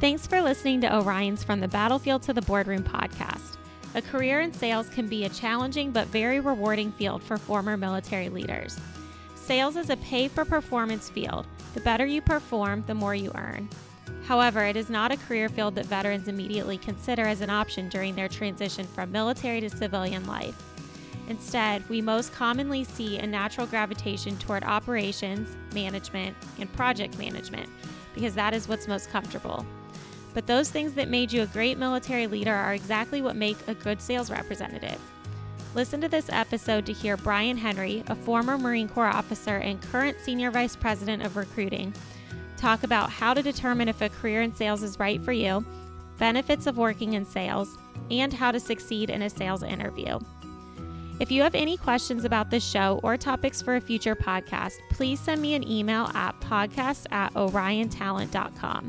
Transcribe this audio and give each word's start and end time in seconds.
Thanks 0.00 0.26
for 0.26 0.40
listening 0.40 0.80
to 0.80 0.96
Orion's 0.96 1.44
From 1.44 1.60
the 1.60 1.68
Battlefield 1.68 2.22
to 2.22 2.32
the 2.32 2.40
Boardroom 2.40 2.82
podcast. 2.82 3.58
A 3.94 4.00
career 4.00 4.40
in 4.40 4.50
sales 4.50 4.88
can 4.88 5.08
be 5.08 5.26
a 5.26 5.28
challenging 5.28 5.90
but 5.90 6.06
very 6.06 6.40
rewarding 6.40 6.90
field 6.90 7.22
for 7.22 7.36
former 7.36 7.76
military 7.76 8.30
leaders. 8.30 8.80
Sales 9.34 9.76
is 9.76 9.90
a 9.90 9.98
pay 9.98 10.26
for 10.26 10.46
performance 10.46 11.10
field. 11.10 11.46
The 11.74 11.82
better 11.82 12.06
you 12.06 12.22
perform, 12.22 12.82
the 12.86 12.94
more 12.94 13.14
you 13.14 13.30
earn. 13.34 13.68
However, 14.24 14.64
it 14.64 14.74
is 14.74 14.88
not 14.88 15.12
a 15.12 15.18
career 15.18 15.50
field 15.50 15.74
that 15.74 15.84
veterans 15.84 16.28
immediately 16.28 16.78
consider 16.78 17.26
as 17.26 17.42
an 17.42 17.50
option 17.50 17.90
during 17.90 18.14
their 18.14 18.28
transition 18.28 18.86
from 18.86 19.12
military 19.12 19.60
to 19.60 19.68
civilian 19.68 20.26
life. 20.26 20.56
Instead, 21.28 21.86
we 21.90 22.00
most 22.00 22.32
commonly 22.32 22.84
see 22.84 23.18
a 23.18 23.26
natural 23.26 23.66
gravitation 23.66 24.38
toward 24.38 24.64
operations, 24.64 25.54
management, 25.74 26.34
and 26.58 26.72
project 26.72 27.18
management 27.18 27.68
because 28.14 28.34
that 28.34 28.54
is 28.54 28.66
what's 28.66 28.88
most 28.88 29.10
comfortable. 29.10 29.66
But 30.34 30.46
those 30.46 30.70
things 30.70 30.94
that 30.94 31.08
made 31.08 31.32
you 31.32 31.42
a 31.42 31.46
great 31.46 31.78
military 31.78 32.26
leader 32.26 32.54
are 32.54 32.74
exactly 32.74 33.22
what 33.22 33.36
make 33.36 33.56
a 33.66 33.74
good 33.74 34.00
sales 34.00 34.30
representative. 34.30 34.98
Listen 35.74 36.00
to 36.00 36.08
this 36.08 36.28
episode 36.30 36.84
to 36.86 36.92
hear 36.92 37.16
Brian 37.16 37.56
Henry, 37.56 38.02
a 38.08 38.14
former 38.14 38.58
Marine 38.58 38.88
Corps 38.88 39.06
officer 39.06 39.56
and 39.56 39.80
current 39.80 40.16
Senior 40.20 40.50
Vice 40.50 40.74
President 40.74 41.22
of 41.22 41.36
Recruiting, 41.36 41.94
talk 42.56 42.82
about 42.82 43.10
how 43.10 43.34
to 43.34 43.42
determine 43.42 43.88
if 43.88 44.00
a 44.00 44.08
career 44.08 44.42
in 44.42 44.54
sales 44.54 44.82
is 44.82 44.98
right 44.98 45.20
for 45.22 45.32
you, 45.32 45.64
benefits 46.18 46.66
of 46.66 46.76
working 46.76 47.14
in 47.14 47.24
sales, 47.24 47.78
and 48.10 48.32
how 48.32 48.50
to 48.50 48.60
succeed 48.60 49.10
in 49.10 49.22
a 49.22 49.30
sales 49.30 49.62
interview. 49.62 50.18
If 51.20 51.30
you 51.30 51.42
have 51.42 51.54
any 51.54 51.76
questions 51.76 52.24
about 52.24 52.50
this 52.50 52.64
show 52.64 52.98
or 53.02 53.16
topics 53.16 53.60
for 53.60 53.76
a 53.76 53.80
future 53.80 54.16
podcast, 54.16 54.74
please 54.90 55.20
send 55.20 55.40
me 55.40 55.54
an 55.54 55.68
email 55.68 56.10
at 56.14 56.38
podcast 56.40 57.06
at 57.12 57.32
oriontalent.com. 57.34 58.88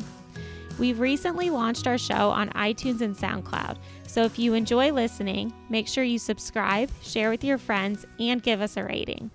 We've 0.82 1.00
recently 1.00 1.52
launched 1.52 1.86
our 1.86 2.00
show 2.00 2.32
on 2.32 2.50
iTunes 2.54 3.02
and 3.02 3.16
SoundCloud, 3.16 3.78
so 4.08 4.24
if 4.24 4.40
you 4.40 4.56
enjoy 4.56 4.92
listening, 4.92 5.54
make 5.70 5.88
sure 5.88 6.04
you 6.04 6.18
subscribe, 6.18 6.90
share 7.04 7.30
with 7.30 7.44
your 7.44 7.60
friends, 7.60 8.04
and 8.20 8.42
give 8.42 8.62
us 8.62 8.78
a 8.78 8.84
rating. 8.84 9.30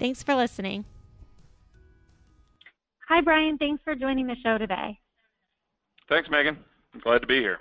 Thanks 0.00 0.24
for 0.24 0.34
listening. 0.34 0.84
Hi, 3.08 3.20
Brian. 3.20 3.56
Thanks 3.56 3.80
for 3.84 3.94
joining 3.94 4.26
the 4.26 4.34
show 4.44 4.58
today. 4.58 4.98
Thanks, 6.08 6.28
Megan. 6.28 6.58
I'm 6.92 7.00
glad 7.02 7.20
to 7.20 7.26
be 7.28 7.38
here. 7.38 7.60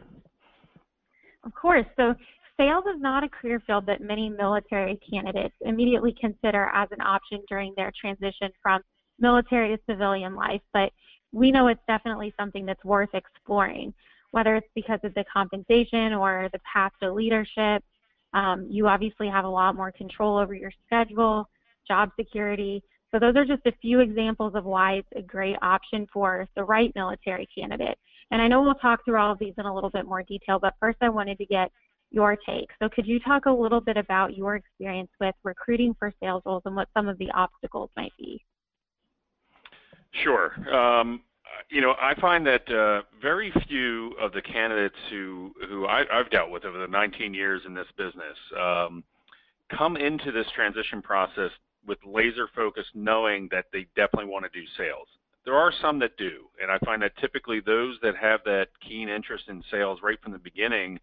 Of 1.43 1.53
course. 1.53 1.85
So, 1.97 2.15
sales 2.57 2.85
is 2.95 2.99
not 2.99 3.23
a 3.23 3.29
career 3.29 3.61
field 3.67 3.85
that 3.85 4.01
many 4.01 4.29
military 4.29 4.99
candidates 5.07 5.53
immediately 5.61 6.15
consider 6.19 6.71
as 6.73 6.89
an 6.89 7.01
option 7.01 7.43
during 7.47 7.75
their 7.77 7.91
transition 8.01 8.49
from 8.63 8.81
military 9.19 9.77
to 9.77 9.83
civilian 9.87 10.33
life, 10.33 10.61
but 10.73 10.91
we 11.31 11.51
know 11.51 11.67
it's 11.67 11.81
definitely 11.87 12.33
something 12.39 12.65
that's 12.65 12.83
worth 12.83 13.13
exploring, 13.13 13.93
whether 14.31 14.55
it's 14.55 14.69
because 14.75 14.99
of 15.03 15.13
the 15.13 15.25
compensation 15.31 16.13
or 16.13 16.49
the 16.53 16.59
path 16.71 16.91
to 17.01 17.11
leadership. 17.11 17.83
Um, 18.33 18.67
you 18.69 18.87
obviously 18.87 19.27
have 19.27 19.45
a 19.45 19.49
lot 19.49 19.75
more 19.75 19.91
control 19.91 20.37
over 20.37 20.53
your 20.53 20.71
schedule, 20.85 21.49
job 21.87 22.11
security. 22.17 22.83
So 23.11 23.19
those 23.19 23.35
are 23.35 23.45
just 23.45 23.65
a 23.65 23.71
few 23.81 24.01
examples 24.01 24.53
of 24.55 24.65
why 24.65 24.93
it's 24.95 25.07
a 25.15 25.21
great 25.21 25.55
option 25.61 26.07
for 26.13 26.47
the 26.55 26.63
right 26.63 26.91
military 26.95 27.47
candidate. 27.57 27.97
And 28.31 28.41
I 28.41 28.47
know 28.47 28.61
we'll 28.61 28.75
talk 28.75 29.03
through 29.03 29.19
all 29.19 29.31
of 29.31 29.39
these 29.39 29.55
in 29.57 29.65
a 29.65 29.73
little 29.73 29.89
bit 29.89 30.05
more 30.05 30.21
detail, 30.21 30.59
but 30.59 30.75
first 30.79 30.99
I 31.01 31.09
wanted 31.09 31.39
to 31.39 31.45
get 31.45 31.71
your 32.11 32.35
take. 32.35 32.69
So 32.79 32.89
could 32.89 33.07
you 33.07 33.19
talk 33.19 33.45
a 33.45 33.51
little 33.51 33.81
bit 33.81 33.97
about 33.97 34.35
your 34.35 34.55
experience 34.55 35.09
with 35.19 35.35
recruiting 35.43 35.95
for 35.97 36.13
sales 36.21 36.43
roles 36.45 36.63
and 36.65 36.75
what 36.75 36.87
some 36.95 37.07
of 37.07 37.17
the 37.17 37.31
obstacles 37.31 37.89
might 37.95 38.13
be? 38.17 38.43
Sure. 40.23 40.53
Um, 40.73 41.21
you 41.69 41.81
know, 41.81 41.93
I 42.01 42.19
find 42.19 42.45
that 42.47 42.69
uh, 42.71 43.03
very 43.21 43.53
few 43.67 44.13
of 44.19 44.31
the 44.31 44.41
candidates 44.41 44.95
who 45.09 45.53
who 45.67 45.85
I, 45.85 46.03
have 46.11 46.31
dealt 46.31 46.49
with 46.49 46.65
over 46.65 46.79
the 46.79 46.87
19 46.87 47.33
years 47.33 47.61
in 47.65 47.73
this 47.73 47.87
business 47.97 48.37
um, 48.59 49.03
come 49.75 49.97
into 49.97 50.31
this 50.31 50.47
transition 50.55 51.01
process 51.01 51.51
with 51.87 51.99
laser 52.05 52.47
focus, 52.55 52.85
knowing 52.93 53.47
that 53.51 53.65
they 53.71 53.87
definitely 53.95 54.29
want 54.31 54.45
to 54.51 54.59
do 54.59 54.65
sales. 54.77 55.07
There 55.45 55.55
are 55.55 55.71
some 55.81 55.99
that 55.99 56.17
do, 56.17 56.45
and 56.61 56.71
I 56.71 56.77
find 56.85 57.01
that 57.01 57.15
typically 57.17 57.59
those 57.59 57.97
that 58.01 58.15
have 58.17 58.41
that 58.45 58.67
keen 58.87 59.09
interest 59.09 59.45
in 59.47 59.63
sales 59.71 59.99
right 60.03 60.19
from 60.21 60.31
the 60.31 60.39
beginning 60.39 60.99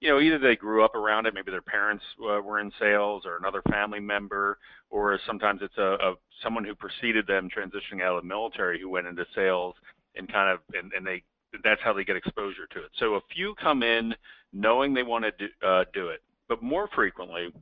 you 0.00 0.08
know, 0.08 0.20
either 0.20 0.38
they 0.38 0.56
grew 0.56 0.84
up 0.84 0.94
around 0.94 1.26
it, 1.26 1.34
maybe 1.34 1.50
their 1.50 1.60
parents 1.60 2.02
uh, 2.22 2.40
were 2.40 2.58
in 2.58 2.72
sales, 2.80 3.24
or 3.26 3.36
another 3.36 3.62
family 3.70 4.00
member, 4.00 4.58
or 4.88 5.18
sometimes 5.26 5.60
it's 5.62 5.76
a, 5.76 5.96
a 6.00 6.14
someone 6.42 6.64
who 6.64 6.74
preceded 6.74 7.26
them 7.26 7.48
transitioning 7.48 8.02
out 8.02 8.16
of 8.16 8.22
the 8.22 8.28
military 8.28 8.80
who 8.80 8.88
went 8.88 9.06
into 9.06 9.24
sales 9.34 9.74
and 10.16 10.32
kind 10.32 10.50
of 10.50 10.60
and, 10.74 10.92
and 10.92 11.06
they 11.06 11.22
that's 11.62 11.80
how 11.82 11.92
they 11.92 12.04
get 12.04 12.16
exposure 12.16 12.66
to 12.70 12.78
it. 12.78 12.90
So 12.98 13.14
a 13.14 13.20
few 13.34 13.54
come 13.60 13.82
in 13.82 14.14
knowing 14.52 14.94
they 14.94 15.02
want 15.02 15.24
to 15.24 15.32
do, 15.32 15.66
uh, 15.66 15.84
do 15.92 16.08
it, 16.08 16.22
but 16.48 16.62
more 16.62 16.88
frequently, 16.94 17.52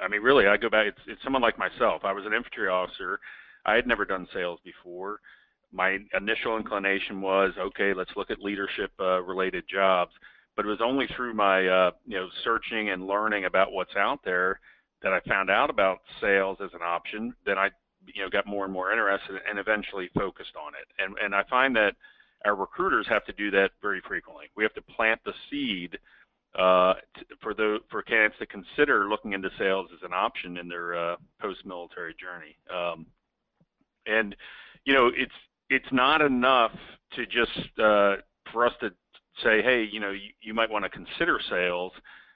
I 0.00 0.08
mean, 0.08 0.22
really, 0.22 0.46
I 0.46 0.56
go 0.56 0.70
back. 0.70 0.86
It's, 0.86 0.98
it's 1.06 1.22
someone 1.22 1.42
like 1.42 1.58
myself. 1.58 2.02
I 2.04 2.12
was 2.12 2.24
an 2.24 2.32
infantry 2.32 2.68
officer. 2.68 3.18
I 3.66 3.74
had 3.74 3.86
never 3.86 4.04
done 4.04 4.26
sales 4.32 4.60
before. 4.64 5.20
My 5.72 5.98
initial 6.16 6.56
inclination 6.56 7.20
was, 7.20 7.52
okay, 7.58 7.92
let's 7.92 8.10
look 8.16 8.30
at 8.30 8.40
leadership 8.40 8.90
uh, 9.00 9.22
related 9.22 9.64
jobs 9.70 10.12
but 10.58 10.66
it 10.66 10.68
was 10.68 10.80
only 10.84 11.06
through 11.14 11.34
my 11.34 11.64
uh, 11.68 11.92
you 12.04 12.18
know 12.18 12.28
searching 12.42 12.90
and 12.90 13.06
learning 13.06 13.44
about 13.44 13.70
what's 13.70 13.94
out 13.94 14.18
there 14.24 14.58
that 15.04 15.12
I 15.12 15.20
found 15.20 15.50
out 15.50 15.70
about 15.70 16.00
sales 16.20 16.58
as 16.60 16.70
an 16.74 16.80
option. 16.84 17.32
Then 17.46 17.56
I 17.56 17.68
you 18.12 18.24
know 18.24 18.28
got 18.28 18.44
more 18.44 18.64
and 18.64 18.74
more 18.74 18.90
interested 18.90 19.36
and 19.48 19.60
eventually 19.60 20.10
focused 20.16 20.56
on 20.60 20.72
it. 20.74 20.88
And 21.00 21.14
and 21.22 21.32
I 21.32 21.44
find 21.48 21.76
that 21.76 21.92
our 22.44 22.56
recruiters 22.56 23.06
have 23.08 23.24
to 23.26 23.32
do 23.34 23.52
that 23.52 23.70
very 23.80 24.02
frequently. 24.08 24.46
We 24.56 24.64
have 24.64 24.74
to 24.74 24.82
plant 24.82 25.20
the 25.24 25.32
seed 25.48 25.96
uh, 26.58 26.94
for 27.40 27.54
the 27.54 27.78
for 27.88 28.02
candidates 28.02 28.40
to 28.40 28.46
consider 28.46 29.08
looking 29.08 29.34
into 29.34 29.50
sales 29.60 29.88
as 29.94 30.00
an 30.02 30.12
option 30.12 30.56
in 30.56 30.66
their 30.66 31.12
uh, 31.12 31.16
post-military 31.40 32.16
journey. 32.18 32.56
Um, 32.68 33.06
and 34.06 34.34
you 34.84 34.92
know 34.92 35.12
it's 35.14 35.30
it's 35.70 35.92
not 35.92 36.20
enough 36.20 36.72
to 37.14 37.26
just 37.26 37.78
uh, 37.78 38.16
for 38.52 38.66
us 38.66 38.72
to 38.80 38.90
say, 39.42 39.62
hey, 39.62 39.88
you 39.90 40.00
know, 40.00 40.10
you, 40.10 40.30
you 40.40 40.54
might 40.54 40.70
want 40.70 40.84
to 40.84 40.90
consider 40.90 41.38
sales. 41.50 41.92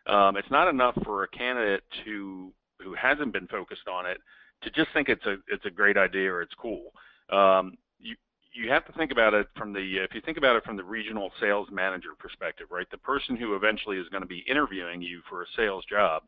Um, 0.07 0.37
it's 0.37 0.51
not 0.51 0.69
enough 0.69 0.97
for 1.05 1.25
a 1.25 1.29
candidate 1.29 1.85
to 2.05 2.53
who 2.83 2.95
hasn't 2.95 3.33
been 3.33 3.47
focused 3.47 3.89
on 3.89 4.07
it 4.07 4.19
to 4.63 4.71
just 4.71 4.89
think 4.93 5.09
it's 5.09 5.25
a 5.27 5.37
it's 5.49 5.65
a 5.65 5.71
great 5.71 5.97
idea 5.97 6.33
or 6.33 6.43
it's 6.43 6.55
cool. 6.61 6.93
Um, 7.31 7.77
you 7.99 8.17
you 8.53 8.71
have 8.71 8.85
to 8.87 8.93
think 8.93 9.13
about 9.13 9.35
it 9.35 9.47
from 9.57 9.73
the 9.73 9.81
if 9.99 10.15
you 10.15 10.21
think 10.21 10.39
about 10.39 10.57
it 10.57 10.65
from 10.65 10.77
the 10.77 10.85
regional 10.85 11.31
sales 11.41 11.69
manager 11.71 12.11
perspective, 12.19 12.67
right? 12.71 12.87
The 12.91 12.99
person 12.99 13.37
who 13.37 13.55
eventually 13.55 13.99
is 13.99 14.09
going 14.09 14.23
to 14.23 14.29
be 14.29 14.45
interviewing 14.49 15.03
you 15.03 15.21
for 15.29 15.43
a 15.43 15.47
sales 15.57 15.85
job, 15.89 16.23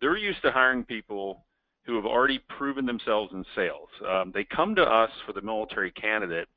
they're 0.00 0.16
used 0.16 0.42
to 0.42 0.52
hiring 0.52 0.84
people 0.84 1.44
who 1.84 1.96
have 1.96 2.04
already 2.04 2.40
proven 2.56 2.84
themselves 2.84 3.32
in 3.32 3.44
sales. 3.56 3.88
Um, 4.06 4.30
they 4.34 4.44
come 4.44 4.74
to 4.74 4.82
us 4.82 5.10
for 5.26 5.32
the 5.32 5.40
military 5.40 5.90
candidate 5.92 6.48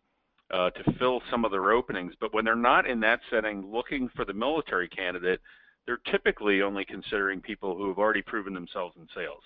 uh, 0.52 0.70
to 0.72 0.94
fill 1.00 1.22
some 1.30 1.46
of 1.46 1.52
their 1.52 1.72
openings. 1.72 2.14
But 2.20 2.34
when 2.34 2.46
they're 2.46 2.56
not 2.56 2.88
in 2.88 3.00
that 3.02 3.22
setting 3.30 3.72
looking 3.72 4.10
for 4.16 4.26
the 4.26 4.34
military 4.34 4.88
candidate, 4.88 5.40
they're 5.86 6.02
typically 6.12 6.62
only 6.62 6.86
considering 6.86 7.42
people 7.42 7.76
who 7.76 7.88
have 7.88 7.98
already 7.98 8.22
proven 8.22 8.54
themselves 8.54 8.96
in 8.98 9.08
sales. 9.16 9.44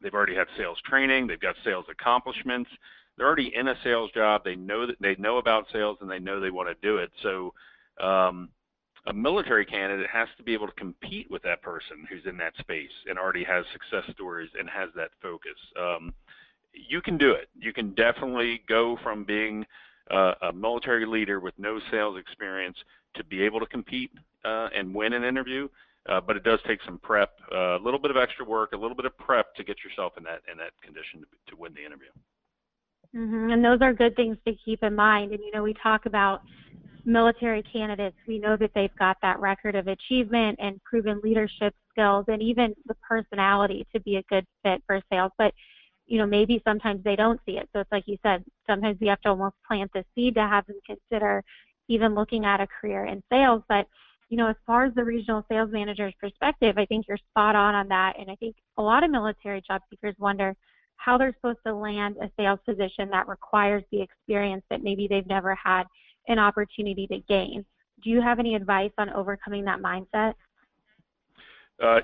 They've 0.00 0.14
already 0.14 0.34
had 0.34 0.48
sales 0.56 0.78
training, 0.84 1.26
they've 1.26 1.40
got 1.40 1.54
sales 1.64 1.84
accomplishments, 1.88 2.70
they're 3.16 3.26
already 3.26 3.54
in 3.54 3.68
a 3.68 3.74
sales 3.84 4.10
job, 4.12 4.42
they 4.44 4.56
know 4.56 4.86
that 4.86 4.96
they 5.00 5.14
know 5.16 5.38
about 5.38 5.66
sales 5.72 5.98
and 6.00 6.10
they 6.10 6.18
know 6.18 6.40
they 6.40 6.50
want 6.50 6.68
to 6.68 6.86
do 6.86 6.96
it. 6.96 7.10
So 7.22 7.54
um, 8.00 8.48
a 9.06 9.12
military 9.12 9.64
candidate 9.64 10.08
has 10.10 10.28
to 10.36 10.42
be 10.42 10.54
able 10.54 10.66
to 10.66 10.72
compete 10.74 11.30
with 11.30 11.42
that 11.42 11.62
person 11.62 12.06
who's 12.10 12.26
in 12.26 12.36
that 12.38 12.56
space 12.58 12.90
and 13.08 13.18
already 13.18 13.44
has 13.44 13.64
success 13.72 14.12
stories 14.12 14.50
and 14.58 14.68
has 14.68 14.90
that 14.96 15.10
focus. 15.20 15.58
Um, 15.78 16.12
you 16.72 17.02
can 17.02 17.18
do 17.18 17.32
it. 17.32 17.48
You 17.58 17.72
can 17.72 17.94
definitely 17.94 18.62
go 18.68 18.98
from 19.02 19.24
being 19.24 19.66
uh, 20.10 20.32
a 20.42 20.52
military 20.52 21.06
leader 21.06 21.40
with 21.40 21.54
no 21.58 21.78
sales 21.90 22.18
experience 22.18 22.76
to 23.14 23.24
be 23.24 23.42
able 23.42 23.60
to 23.60 23.66
compete 23.66 24.10
uh, 24.44 24.68
and 24.74 24.94
win 24.94 25.12
an 25.12 25.24
interview. 25.24 25.68
Uh, 26.08 26.20
but 26.20 26.36
it 26.36 26.42
does 26.42 26.58
take 26.66 26.80
some 26.84 26.98
prep, 26.98 27.30
uh, 27.54 27.76
a 27.76 27.78
little 27.78 28.00
bit 28.00 28.10
of 28.10 28.16
extra 28.16 28.44
work, 28.44 28.72
a 28.72 28.76
little 28.76 28.96
bit 28.96 29.04
of 29.04 29.16
prep 29.18 29.54
to 29.54 29.62
get 29.62 29.76
yourself 29.84 30.14
in 30.18 30.24
that 30.24 30.40
in 30.50 30.58
that 30.58 30.72
condition 30.82 31.20
to, 31.20 31.26
to 31.46 31.56
win 31.56 31.72
the 31.74 31.80
interview. 31.80 32.08
Mm-hmm. 33.14 33.52
And 33.52 33.64
those 33.64 33.78
are 33.82 33.92
good 33.92 34.16
things 34.16 34.36
to 34.46 34.54
keep 34.64 34.82
in 34.82 34.96
mind. 34.96 35.30
And 35.30 35.40
you 35.40 35.52
know, 35.52 35.62
we 35.62 35.74
talk 35.74 36.06
about 36.06 36.40
military 37.04 37.62
candidates. 37.62 38.16
We 38.26 38.38
know 38.38 38.56
that 38.56 38.70
they've 38.74 38.94
got 38.98 39.16
that 39.22 39.38
record 39.38 39.74
of 39.76 39.86
achievement 39.86 40.58
and 40.60 40.82
proven 40.82 41.20
leadership 41.22 41.74
skills, 41.90 42.24
and 42.28 42.42
even 42.42 42.74
the 42.86 42.94
personality 42.94 43.86
to 43.94 44.00
be 44.00 44.16
a 44.16 44.22
good 44.22 44.46
fit 44.64 44.82
for 44.86 45.00
sales. 45.10 45.32
But 45.38 45.54
you 46.12 46.18
know, 46.18 46.26
maybe 46.26 46.60
sometimes 46.62 47.02
they 47.02 47.16
don't 47.16 47.40
see 47.46 47.52
it. 47.52 47.70
So 47.72 47.80
it's 47.80 47.90
like 47.90 48.04
you 48.06 48.18
said, 48.22 48.44
sometimes 48.66 48.98
we 49.00 49.06
have 49.06 49.22
to 49.22 49.30
almost 49.30 49.54
plant 49.66 49.90
the 49.94 50.04
seed 50.14 50.34
to 50.34 50.42
have 50.42 50.66
them 50.66 50.76
consider 50.84 51.42
even 51.88 52.14
looking 52.14 52.44
at 52.44 52.60
a 52.60 52.66
career 52.66 53.06
in 53.06 53.22
sales. 53.32 53.62
But, 53.66 53.86
you 54.28 54.36
know, 54.36 54.46
as 54.46 54.56
far 54.66 54.84
as 54.84 54.92
the 54.94 55.04
regional 55.04 55.42
sales 55.50 55.70
manager's 55.72 56.12
perspective, 56.20 56.76
I 56.76 56.84
think 56.84 57.06
you're 57.08 57.16
spot 57.30 57.56
on 57.56 57.74
on 57.74 57.88
that. 57.88 58.16
And 58.18 58.30
I 58.30 58.34
think 58.34 58.56
a 58.76 58.82
lot 58.82 59.04
of 59.04 59.10
military 59.10 59.62
job 59.66 59.80
seekers 59.88 60.14
wonder 60.18 60.54
how 60.96 61.16
they're 61.16 61.32
supposed 61.32 61.60
to 61.66 61.74
land 61.74 62.16
a 62.20 62.30
sales 62.38 62.60
position 62.66 63.08
that 63.08 63.26
requires 63.26 63.82
the 63.90 64.02
experience 64.02 64.64
that 64.68 64.82
maybe 64.82 65.08
they've 65.08 65.26
never 65.26 65.54
had 65.54 65.84
an 66.28 66.38
opportunity 66.38 67.06
to 67.06 67.20
gain. 67.26 67.64
Do 68.04 68.10
you 68.10 68.20
have 68.20 68.38
any 68.38 68.54
advice 68.54 68.92
on 68.98 69.08
overcoming 69.08 69.64
that 69.64 69.80
mindset? 69.80 70.34
Uh, 71.82 72.00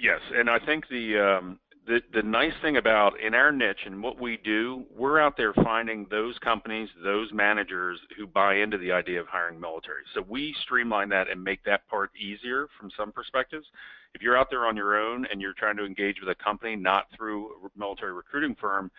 yes, 0.00 0.20
and 0.34 0.50
I 0.50 0.58
think 0.58 0.88
the 0.88 1.16
um, 1.16 1.60
the, 1.86 2.00
the 2.12 2.22
nice 2.22 2.52
thing 2.62 2.76
about 2.76 3.18
in 3.20 3.34
our 3.34 3.50
niche 3.50 3.80
and 3.86 4.02
what 4.02 4.20
we 4.20 4.38
do, 4.44 4.84
we're 4.96 5.20
out 5.20 5.36
there 5.36 5.52
finding 5.52 6.06
those 6.10 6.38
companies, 6.38 6.88
those 7.02 7.32
managers 7.32 7.98
who 8.16 8.26
buy 8.26 8.56
into 8.56 8.78
the 8.78 8.92
idea 8.92 9.20
of 9.20 9.26
hiring 9.26 9.58
military. 9.58 10.02
So 10.14 10.22
we 10.28 10.54
streamline 10.62 11.08
that 11.08 11.28
and 11.28 11.42
make 11.42 11.64
that 11.64 11.88
part 11.88 12.10
easier 12.16 12.68
from 12.78 12.90
some 12.96 13.10
perspectives. 13.10 13.66
If 14.14 14.22
you're 14.22 14.36
out 14.36 14.48
there 14.48 14.66
on 14.66 14.76
your 14.76 14.96
own 14.96 15.26
and 15.30 15.40
you're 15.40 15.54
trying 15.54 15.76
to 15.78 15.84
engage 15.84 16.20
with 16.20 16.28
a 16.28 16.42
company 16.42 16.76
not 16.76 17.06
through 17.16 17.48
a 17.48 17.78
military 17.78 18.12
recruiting 18.12 18.54
firm, 18.60 18.90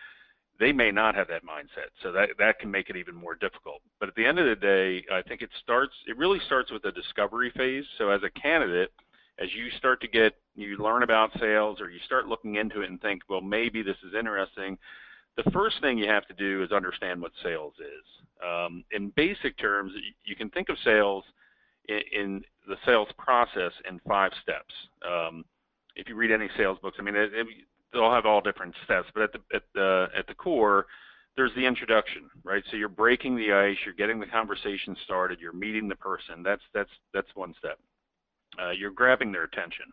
they 0.60 0.72
may 0.72 0.90
not 0.90 1.14
have 1.14 1.28
that 1.28 1.44
mindset. 1.44 1.90
So 2.02 2.12
that 2.12 2.30
that 2.38 2.58
can 2.58 2.70
make 2.70 2.90
it 2.90 2.96
even 2.96 3.14
more 3.14 3.34
difficult. 3.34 3.80
But 3.98 4.08
at 4.08 4.14
the 4.14 4.24
end 4.24 4.38
of 4.38 4.46
the 4.46 4.54
day, 4.54 5.04
I 5.12 5.22
think 5.22 5.42
it 5.42 5.50
starts 5.62 5.94
it 6.06 6.16
really 6.16 6.38
starts 6.46 6.70
with 6.70 6.82
the 6.82 6.92
discovery 6.92 7.52
phase. 7.56 7.84
So 7.98 8.10
as 8.10 8.22
a 8.22 8.30
candidate, 8.40 8.92
as 9.38 9.48
you 9.54 9.70
start 9.78 10.00
to 10.00 10.08
get 10.08 10.34
you 10.54 10.76
learn 10.78 11.02
about 11.02 11.30
sales 11.40 11.80
or 11.80 11.90
you 11.90 11.98
start 12.06 12.26
looking 12.26 12.56
into 12.56 12.82
it 12.82 12.90
and 12.90 13.00
think, 13.00 13.22
well, 13.28 13.40
maybe 13.40 13.82
this 13.82 13.96
is 14.06 14.14
interesting, 14.18 14.78
the 15.36 15.50
first 15.50 15.80
thing 15.80 15.98
you 15.98 16.08
have 16.08 16.26
to 16.26 16.34
do 16.34 16.62
is 16.62 16.70
understand 16.70 17.20
what 17.20 17.32
sales 17.42 17.74
is. 17.80 18.46
Um, 18.46 18.84
in 18.92 19.10
basic 19.16 19.58
terms, 19.58 19.92
you 20.24 20.36
can 20.36 20.50
think 20.50 20.68
of 20.68 20.76
sales 20.84 21.24
in, 21.88 22.00
in 22.12 22.44
the 22.68 22.76
sales 22.86 23.08
process 23.18 23.72
in 23.88 24.00
five 24.06 24.32
steps. 24.42 24.72
Um, 25.06 25.44
if 25.96 26.08
you 26.08 26.14
read 26.14 26.30
any 26.30 26.48
sales 26.56 26.78
books, 26.80 26.96
I 27.00 27.02
mean, 27.02 27.16
it, 27.16 27.32
it, 27.34 27.46
they'll 27.92 28.12
have 28.12 28.26
all 28.26 28.40
different 28.40 28.74
steps, 28.84 29.08
but 29.14 29.22
at 29.22 29.32
the 29.32 29.40
at 29.54 29.62
the 29.74 30.06
at 30.16 30.26
the 30.26 30.34
core, 30.34 30.86
there's 31.36 31.54
the 31.56 31.66
introduction, 31.66 32.30
right? 32.44 32.62
So 32.70 32.76
you're 32.76 32.88
breaking 32.88 33.36
the 33.36 33.52
ice, 33.52 33.76
you're 33.84 33.94
getting 33.94 34.20
the 34.20 34.26
conversation 34.26 34.96
started, 35.04 35.40
you're 35.40 35.52
meeting 35.52 35.88
the 35.88 35.96
person. 35.96 36.42
That's 36.42 36.62
that's 36.72 36.90
that's 37.12 37.28
one 37.34 37.54
step. 37.58 37.78
Uh, 38.60 38.70
you're 38.70 38.90
grabbing 38.90 39.32
their 39.32 39.44
attention. 39.44 39.86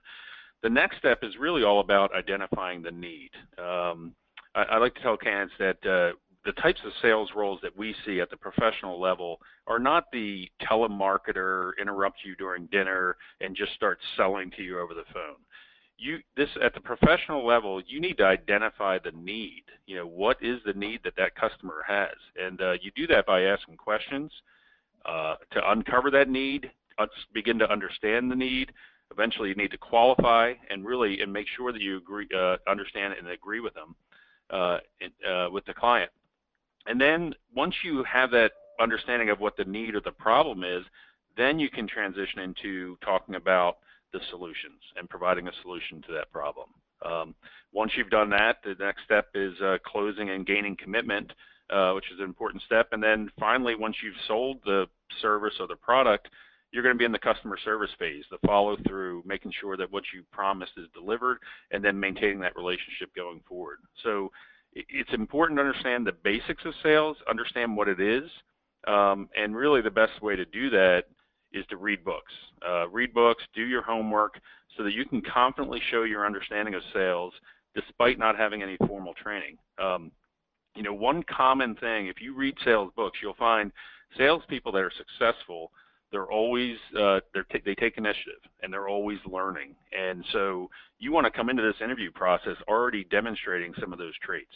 The 0.63 0.69
next 0.69 0.97
step 0.97 1.19
is 1.23 1.37
really 1.39 1.63
all 1.63 1.79
about 1.79 2.15
identifying 2.15 2.81
the 2.81 2.91
need. 2.91 3.31
Um, 3.57 4.13
I, 4.53 4.63
I, 4.63 4.77
like 4.77 4.93
to 4.95 5.01
tell 5.01 5.17
candidates 5.17 5.53
that 5.59 5.89
uh, 5.89 6.15
the 6.45 6.51
types 6.53 6.79
of 6.85 6.91
sales 7.01 7.29
roles 7.35 7.59
that 7.61 7.75
we 7.75 7.95
see 8.05 8.19
at 8.19 8.29
the 8.29 8.37
professional 8.37 8.99
level 8.99 9.39
are 9.67 9.79
not 9.79 10.05
the 10.11 10.49
telemarketer 10.61 11.71
interrupt 11.79 12.19
you 12.23 12.35
during 12.35 12.67
dinner 12.67 13.17
and 13.39 13.55
just 13.55 13.73
start 13.73 13.99
selling 14.17 14.51
to 14.51 14.63
you 14.63 14.79
over 14.79 14.93
the 14.93 15.03
phone. 15.13 15.37
You 15.97 16.17
this 16.35 16.49
at 16.63 16.73
the 16.73 16.79
professional 16.79 17.45
level, 17.45 17.79
you 17.85 18.01
need 18.01 18.17
to 18.17 18.25
identify 18.25 18.97
the 18.97 19.11
need. 19.11 19.63
You 19.85 19.97
know 19.97 20.07
what 20.07 20.37
is 20.41 20.59
the 20.65 20.73
need 20.73 21.01
that 21.03 21.15
that 21.17 21.35
customer 21.35 21.83
has, 21.87 22.15
and 22.35 22.59
uh, 22.59 22.73
you 22.81 22.91
do 22.95 23.05
that 23.07 23.27
by 23.27 23.43
asking 23.43 23.77
questions 23.77 24.31
uh, 25.05 25.35
to 25.51 25.71
uncover 25.71 26.09
that 26.11 26.27
need 26.27 26.71
begin 27.33 27.59
to 27.59 27.71
understand 27.71 28.31
the 28.31 28.35
need. 28.35 28.71
Eventually, 29.11 29.49
you 29.49 29.55
need 29.55 29.71
to 29.71 29.77
qualify 29.77 30.53
and 30.69 30.85
really 30.85 31.21
and 31.21 31.31
make 31.31 31.47
sure 31.57 31.71
that 31.71 31.81
you 31.81 31.97
agree, 31.97 32.27
uh, 32.35 32.57
understand 32.67 33.13
and 33.17 33.27
agree 33.27 33.59
with 33.59 33.73
them, 33.73 33.95
uh, 34.49 34.79
uh, 35.29 35.49
with 35.51 35.65
the 35.65 35.73
client. 35.73 36.11
And 36.85 36.99
then 36.99 37.33
once 37.53 37.75
you 37.83 38.03
have 38.03 38.31
that 38.31 38.51
understanding 38.79 39.29
of 39.29 39.39
what 39.39 39.57
the 39.57 39.65
need 39.65 39.95
or 39.95 40.01
the 40.01 40.11
problem 40.11 40.63
is, 40.63 40.83
then 41.37 41.59
you 41.59 41.69
can 41.69 41.87
transition 41.87 42.39
into 42.39 42.97
talking 43.03 43.35
about 43.35 43.77
the 44.13 44.19
solutions 44.29 44.81
and 44.97 45.09
providing 45.09 45.47
a 45.47 45.51
solution 45.61 46.01
to 46.03 46.13
that 46.13 46.31
problem. 46.31 46.69
Um, 47.05 47.35
once 47.71 47.93
you've 47.95 48.09
done 48.09 48.29
that, 48.31 48.57
the 48.63 48.75
next 48.79 49.03
step 49.03 49.29
is 49.33 49.53
uh, 49.61 49.77
closing 49.85 50.29
and 50.29 50.45
gaining 50.45 50.75
commitment, 50.75 51.31
uh, 51.69 51.93
which 51.93 52.11
is 52.11 52.19
an 52.19 52.25
important 52.25 52.61
step. 52.63 52.89
And 52.91 53.01
then 53.01 53.31
finally, 53.39 53.75
once 53.75 53.95
you've 54.03 54.13
sold 54.27 54.59
the 54.65 54.87
service 55.21 55.53
or 55.59 55.67
the 55.67 55.75
product, 55.75 56.27
you're 56.71 56.83
going 56.83 56.95
to 56.95 56.99
be 56.99 57.05
in 57.05 57.11
the 57.11 57.19
customer 57.19 57.57
service 57.63 57.89
phase, 57.99 58.23
the 58.31 58.37
follow 58.45 58.77
through, 58.87 59.23
making 59.25 59.51
sure 59.59 59.75
that 59.77 59.91
what 59.91 60.03
you 60.13 60.23
promised 60.31 60.73
is 60.77 60.87
delivered, 60.93 61.37
and 61.71 61.83
then 61.83 61.99
maintaining 61.99 62.39
that 62.39 62.55
relationship 62.55 63.13
going 63.15 63.41
forward. 63.47 63.79
So 64.03 64.31
it's 64.73 65.13
important 65.13 65.57
to 65.57 65.65
understand 65.65 66.07
the 66.07 66.13
basics 66.23 66.63
of 66.65 66.73
sales, 66.81 67.17
understand 67.29 67.75
what 67.75 67.89
it 67.89 67.99
is, 67.99 68.29
um, 68.87 69.29
and 69.35 69.55
really 69.55 69.81
the 69.81 69.91
best 69.91 70.21
way 70.21 70.35
to 70.35 70.45
do 70.45 70.69
that 70.69 71.03
is 71.51 71.65
to 71.69 71.77
read 71.77 72.05
books. 72.05 72.31
Uh, 72.65 72.87
read 72.87 73.13
books, 73.13 73.43
do 73.53 73.63
your 73.63 73.81
homework, 73.81 74.39
so 74.77 74.83
that 74.83 74.93
you 74.93 75.03
can 75.05 75.21
confidently 75.21 75.81
show 75.91 76.03
your 76.03 76.25
understanding 76.25 76.73
of 76.73 76.81
sales 76.93 77.33
despite 77.75 78.17
not 78.17 78.37
having 78.37 78.63
any 78.63 78.77
formal 78.87 79.13
training. 79.13 79.57
Um, 79.77 80.11
you 80.75 80.83
know, 80.83 80.93
one 80.93 81.23
common 81.23 81.75
thing, 81.75 82.07
if 82.07 82.21
you 82.21 82.33
read 82.33 82.55
sales 82.63 82.91
books, 82.95 83.19
you'll 83.21 83.33
find 83.33 83.71
salespeople 84.17 84.71
that 84.71 84.79
are 84.81 84.91
successful 84.97 85.71
they're 86.11 86.31
always 86.31 86.77
uh, 86.99 87.19
they're 87.33 87.45
t- 87.51 87.61
they 87.65 87.75
take 87.75 87.97
initiative 87.97 88.41
and 88.61 88.71
they're 88.71 88.87
always 88.89 89.19
learning. 89.25 89.75
And 89.97 90.23
so 90.31 90.69
you 90.99 91.11
want 91.11 91.25
to 91.25 91.31
come 91.31 91.49
into 91.49 91.63
this 91.63 91.81
interview 91.83 92.11
process 92.11 92.57
already 92.67 93.05
demonstrating 93.05 93.73
some 93.79 93.93
of 93.93 93.99
those 93.99 94.17
traits. 94.23 94.51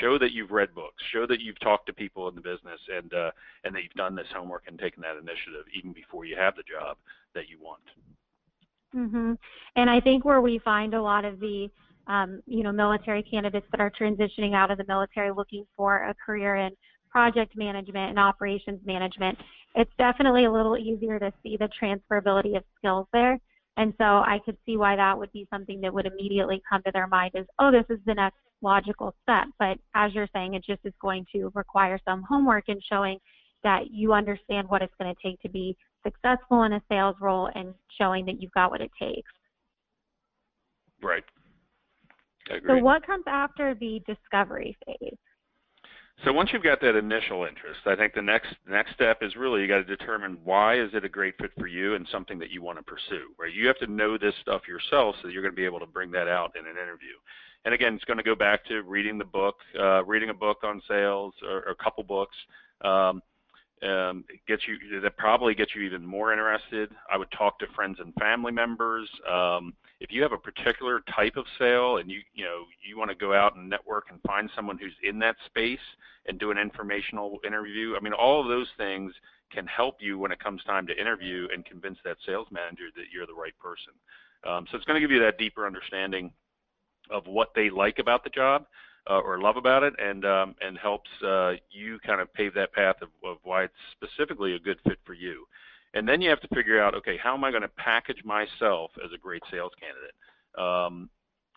Show 0.00 0.18
that 0.18 0.32
you've 0.32 0.50
read 0.50 0.74
books. 0.74 1.02
Show 1.12 1.26
that 1.26 1.40
you've 1.40 1.60
talked 1.60 1.86
to 1.86 1.92
people 1.92 2.28
in 2.28 2.34
the 2.34 2.40
business 2.40 2.80
and 2.92 3.12
uh, 3.12 3.30
and 3.64 3.74
that 3.74 3.82
you've 3.82 3.92
done 3.92 4.14
this 4.14 4.26
homework 4.34 4.64
and 4.66 4.78
taken 4.78 5.02
that 5.02 5.16
initiative 5.16 5.66
even 5.76 5.92
before 5.92 6.24
you 6.24 6.36
have 6.36 6.56
the 6.56 6.62
job 6.62 6.96
that 7.34 7.48
you 7.48 7.58
want. 7.60 7.82
Mhm. 8.94 9.36
And 9.76 9.90
I 9.90 10.00
think 10.00 10.24
where 10.24 10.40
we 10.40 10.58
find 10.58 10.94
a 10.94 11.02
lot 11.02 11.24
of 11.24 11.38
the 11.40 11.70
um, 12.06 12.42
you 12.46 12.62
know 12.62 12.72
military 12.72 13.22
candidates 13.22 13.66
that 13.70 13.80
are 13.80 13.90
transitioning 13.90 14.54
out 14.54 14.70
of 14.70 14.78
the 14.78 14.84
military 14.88 15.30
looking 15.32 15.66
for 15.76 16.04
a 16.04 16.14
career 16.14 16.56
in 16.56 16.74
project 17.10 17.56
management 17.56 18.10
and 18.10 18.18
operations 18.18 18.80
management, 18.84 19.38
it's 19.74 19.90
definitely 19.98 20.44
a 20.44 20.52
little 20.52 20.76
easier 20.76 21.18
to 21.18 21.32
see 21.42 21.56
the 21.56 21.68
transferability 21.80 22.56
of 22.56 22.64
skills 22.78 23.06
there. 23.12 23.38
And 23.76 23.92
so 23.98 24.04
I 24.04 24.38
could 24.44 24.56
see 24.64 24.76
why 24.76 24.94
that 24.94 25.18
would 25.18 25.32
be 25.32 25.48
something 25.52 25.80
that 25.80 25.92
would 25.92 26.06
immediately 26.06 26.62
come 26.68 26.80
to 26.84 26.92
their 26.92 27.08
mind 27.08 27.32
is, 27.34 27.46
oh, 27.58 27.72
this 27.72 27.84
is 27.90 27.98
the 28.06 28.14
next 28.14 28.38
logical 28.62 29.14
step. 29.22 29.46
But 29.58 29.78
as 29.94 30.14
you're 30.14 30.28
saying, 30.32 30.54
it 30.54 30.64
just 30.64 30.80
is 30.84 30.92
going 31.00 31.26
to 31.34 31.50
require 31.54 31.98
some 32.04 32.22
homework 32.28 32.68
in 32.68 32.78
showing 32.88 33.18
that 33.64 33.90
you 33.90 34.12
understand 34.12 34.68
what 34.68 34.82
it's 34.82 34.94
going 35.00 35.12
to 35.12 35.28
take 35.28 35.40
to 35.40 35.48
be 35.48 35.76
successful 36.04 36.62
in 36.62 36.74
a 36.74 36.82
sales 36.88 37.16
role 37.20 37.50
and 37.54 37.74
showing 37.98 38.24
that 38.26 38.40
you've 38.40 38.52
got 38.52 38.70
what 38.70 38.80
it 38.80 38.90
takes. 39.00 39.30
Right. 41.02 41.24
So 42.66 42.76
what 42.76 43.06
comes 43.06 43.24
after 43.26 43.74
the 43.74 44.00
discovery 44.06 44.76
phase? 44.86 45.16
So 46.24 46.32
once 46.32 46.50
you've 46.52 46.62
got 46.62 46.80
that 46.80 46.96
initial 46.96 47.44
interest, 47.44 47.80
I 47.84 47.94
think 47.94 48.14
the 48.14 48.22
next 48.22 48.54
next 48.66 48.94
step 48.94 49.18
is 49.20 49.36
really 49.36 49.60
you 49.60 49.68
got 49.68 49.86
to 49.86 49.96
determine 49.96 50.38
why 50.42 50.80
is 50.80 50.88
it 50.94 51.04
a 51.04 51.08
great 51.08 51.34
fit 51.38 51.50
for 51.58 51.66
you 51.66 51.96
and 51.96 52.06
something 52.10 52.38
that 52.38 52.50
you 52.50 52.62
want 52.62 52.78
to 52.78 52.82
pursue. 52.82 53.28
Right? 53.38 53.52
You 53.52 53.66
have 53.66 53.78
to 53.80 53.86
know 53.86 54.16
this 54.16 54.32
stuff 54.40 54.62
yourself 54.66 55.16
so 55.20 55.28
that 55.28 55.34
you're 55.34 55.42
going 55.42 55.52
to 55.52 55.56
be 55.56 55.66
able 55.66 55.80
to 55.80 55.86
bring 55.86 56.10
that 56.12 56.26
out 56.26 56.56
in 56.58 56.64
an 56.64 56.72
interview. 56.72 57.16
And 57.66 57.74
again, 57.74 57.94
it's 57.94 58.04
going 58.04 58.16
to 58.16 58.22
go 58.22 58.34
back 58.34 58.64
to 58.66 58.82
reading 58.82 59.18
the 59.18 59.24
book, 59.24 59.56
uh, 59.78 60.02
reading 60.04 60.30
a 60.30 60.34
book 60.34 60.58
on 60.64 60.80
sales 60.88 61.34
or, 61.46 61.58
or 61.66 61.72
a 61.72 61.82
couple 61.84 62.02
books. 62.04 62.36
Um, 62.82 63.22
um, 63.84 64.24
gets 64.48 64.62
you 64.66 65.00
that 65.00 65.16
probably 65.16 65.54
gets 65.54 65.74
you 65.74 65.82
even 65.82 66.04
more 66.04 66.32
interested. 66.32 66.90
I 67.10 67.16
would 67.16 67.30
talk 67.30 67.58
to 67.58 67.66
friends 67.74 67.98
and 68.00 68.14
family 68.14 68.52
members. 68.52 69.08
Um, 69.30 69.74
if 70.00 70.10
you 70.10 70.22
have 70.22 70.32
a 70.32 70.38
particular 70.38 71.02
type 71.14 71.36
of 71.36 71.44
sale 71.58 71.98
and 71.98 72.10
you 72.10 72.20
you 72.34 72.44
know 72.44 72.64
you 72.86 72.98
want 72.98 73.10
to 73.10 73.16
go 73.16 73.34
out 73.34 73.56
and 73.56 73.68
network 73.68 74.06
and 74.10 74.20
find 74.26 74.50
someone 74.54 74.78
who's 74.78 74.94
in 75.02 75.18
that 75.20 75.36
space 75.46 75.78
and 76.26 76.38
do 76.38 76.50
an 76.50 76.58
informational 76.58 77.38
interview, 77.46 77.94
I 77.96 78.00
mean 78.00 78.12
all 78.12 78.40
of 78.40 78.48
those 78.48 78.68
things 78.76 79.12
can 79.52 79.66
help 79.66 79.96
you 80.00 80.18
when 80.18 80.32
it 80.32 80.42
comes 80.42 80.62
time 80.64 80.86
to 80.86 80.98
interview 80.98 81.48
and 81.52 81.64
convince 81.64 81.98
that 82.04 82.16
sales 82.26 82.48
manager 82.50 82.84
that 82.96 83.04
you're 83.12 83.26
the 83.26 83.34
right 83.34 83.56
person. 83.58 83.92
Um, 84.46 84.66
so 84.70 84.76
it's 84.76 84.84
going 84.84 85.00
to 85.00 85.06
give 85.06 85.14
you 85.14 85.22
that 85.22 85.38
deeper 85.38 85.66
understanding 85.66 86.32
of 87.10 87.26
what 87.26 87.50
they 87.54 87.70
like 87.70 87.98
about 87.98 88.24
the 88.24 88.30
job 88.30 88.66
uh, 89.08 89.20
or 89.20 89.38
love 89.40 89.56
about 89.56 89.82
it, 89.82 89.94
and 89.98 90.24
um, 90.24 90.54
and 90.60 90.78
helps 90.78 91.10
uh, 91.26 91.52
you 91.70 91.98
kind 92.06 92.20
of 92.20 92.32
pave 92.32 92.54
that 92.54 92.72
path 92.72 92.96
of, 93.02 93.08
of 93.24 93.38
why 93.42 93.64
it's 93.64 93.74
specifically 93.92 94.54
a 94.54 94.58
good 94.58 94.78
fit 94.86 94.98
for 95.04 95.14
you. 95.14 95.46
And 95.94 96.08
then 96.08 96.20
you 96.20 96.28
have 96.28 96.40
to 96.40 96.48
figure 96.48 96.82
out, 96.82 96.94
okay, 96.96 97.16
how 97.22 97.34
am 97.34 97.44
I 97.44 97.50
going 97.50 97.62
to 97.62 97.68
package 97.68 98.24
myself 98.24 98.90
as 99.04 99.12
a 99.14 99.18
great 99.18 99.42
sales 99.50 99.72
candidate? 99.78 100.14
Um, 100.58 101.08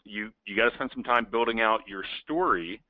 you 0.03 0.31
you 0.45 0.55
got 0.55 0.69
to 0.69 0.75
spend 0.75 0.91
some 0.93 1.03
time 1.03 1.27
building 1.29 1.61
out 1.61 1.81
your 1.87 2.03
story 2.23 2.81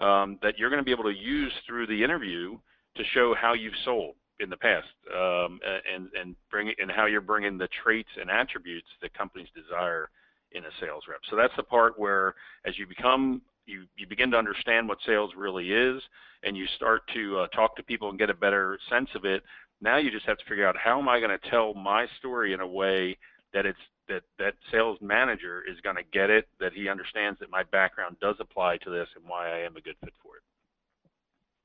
um, 0.00 0.38
that 0.42 0.58
you're 0.58 0.70
going 0.70 0.80
to 0.80 0.84
be 0.84 0.92
able 0.92 1.04
to 1.04 1.16
use 1.16 1.52
through 1.66 1.86
the 1.86 2.02
interview 2.02 2.58
to 2.96 3.04
show 3.12 3.34
how 3.34 3.54
you've 3.54 3.74
sold 3.84 4.14
in 4.40 4.50
the 4.50 4.56
past 4.56 4.88
um, 5.14 5.60
and 5.92 6.08
and 6.18 6.34
bring 6.50 6.72
and 6.78 6.90
how 6.90 7.06
you're 7.06 7.20
bringing 7.20 7.58
the 7.58 7.68
traits 7.82 8.08
and 8.20 8.30
attributes 8.30 8.88
that 9.02 9.12
companies 9.14 9.48
desire 9.54 10.08
in 10.52 10.64
a 10.64 10.70
sales 10.80 11.04
rep. 11.08 11.20
So 11.30 11.36
that's 11.36 11.54
the 11.56 11.62
part 11.62 11.98
where 11.98 12.34
as 12.64 12.78
you 12.78 12.86
become 12.86 13.42
you, 13.70 13.84
you 13.96 14.06
begin 14.06 14.30
to 14.30 14.36
understand 14.36 14.88
what 14.88 14.98
sales 15.06 15.30
really 15.36 15.72
is 15.72 16.02
and 16.42 16.56
you 16.56 16.66
start 16.76 17.02
to 17.14 17.38
uh, 17.38 17.46
talk 17.48 17.76
to 17.76 17.82
people 17.82 18.10
and 18.10 18.18
get 18.18 18.30
a 18.30 18.34
better 18.34 18.78
sense 18.90 19.08
of 19.14 19.24
it 19.24 19.42
now 19.80 19.96
you 19.96 20.10
just 20.10 20.26
have 20.26 20.38
to 20.38 20.44
figure 20.48 20.66
out 20.66 20.76
how 20.76 20.98
am 20.98 21.08
i 21.08 21.20
going 21.20 21.30
to 21.30 21.50
tell 21.50 21.74
my 21.74 22.06
story 22.18 22.52
in 22.52 22.60
a 22.60 22.66
way 22.66 23.16
that 23.52 23.66
it's 23.66 23.78
that 24.08 24.22
that 24.38 24.54
sales 24.72 24.98
manager 25.00 25.62
is 25.70 25.80
going 25.82 25.96
to 25.96 26.02
get 26.12 26.30
it 26.30 26.48
that 26.58 26.72
he 26.72 26.88
understands 26.88 27.38
that 27.38 27.50
my 27.50 27.62
background 27.70 28.16
does 28.20 28.36
apply 28.40 28.76
to 28.78 28.90
this 28.90 29.08
and 29.16 29.24
why 29.26 29.48
i 29.50 29.58
am 29.58 29.76
a 29.76 29.80
good 29.80 29.96
fit 30.02 30.14
for 30.22 30.36
it 30.36 30.42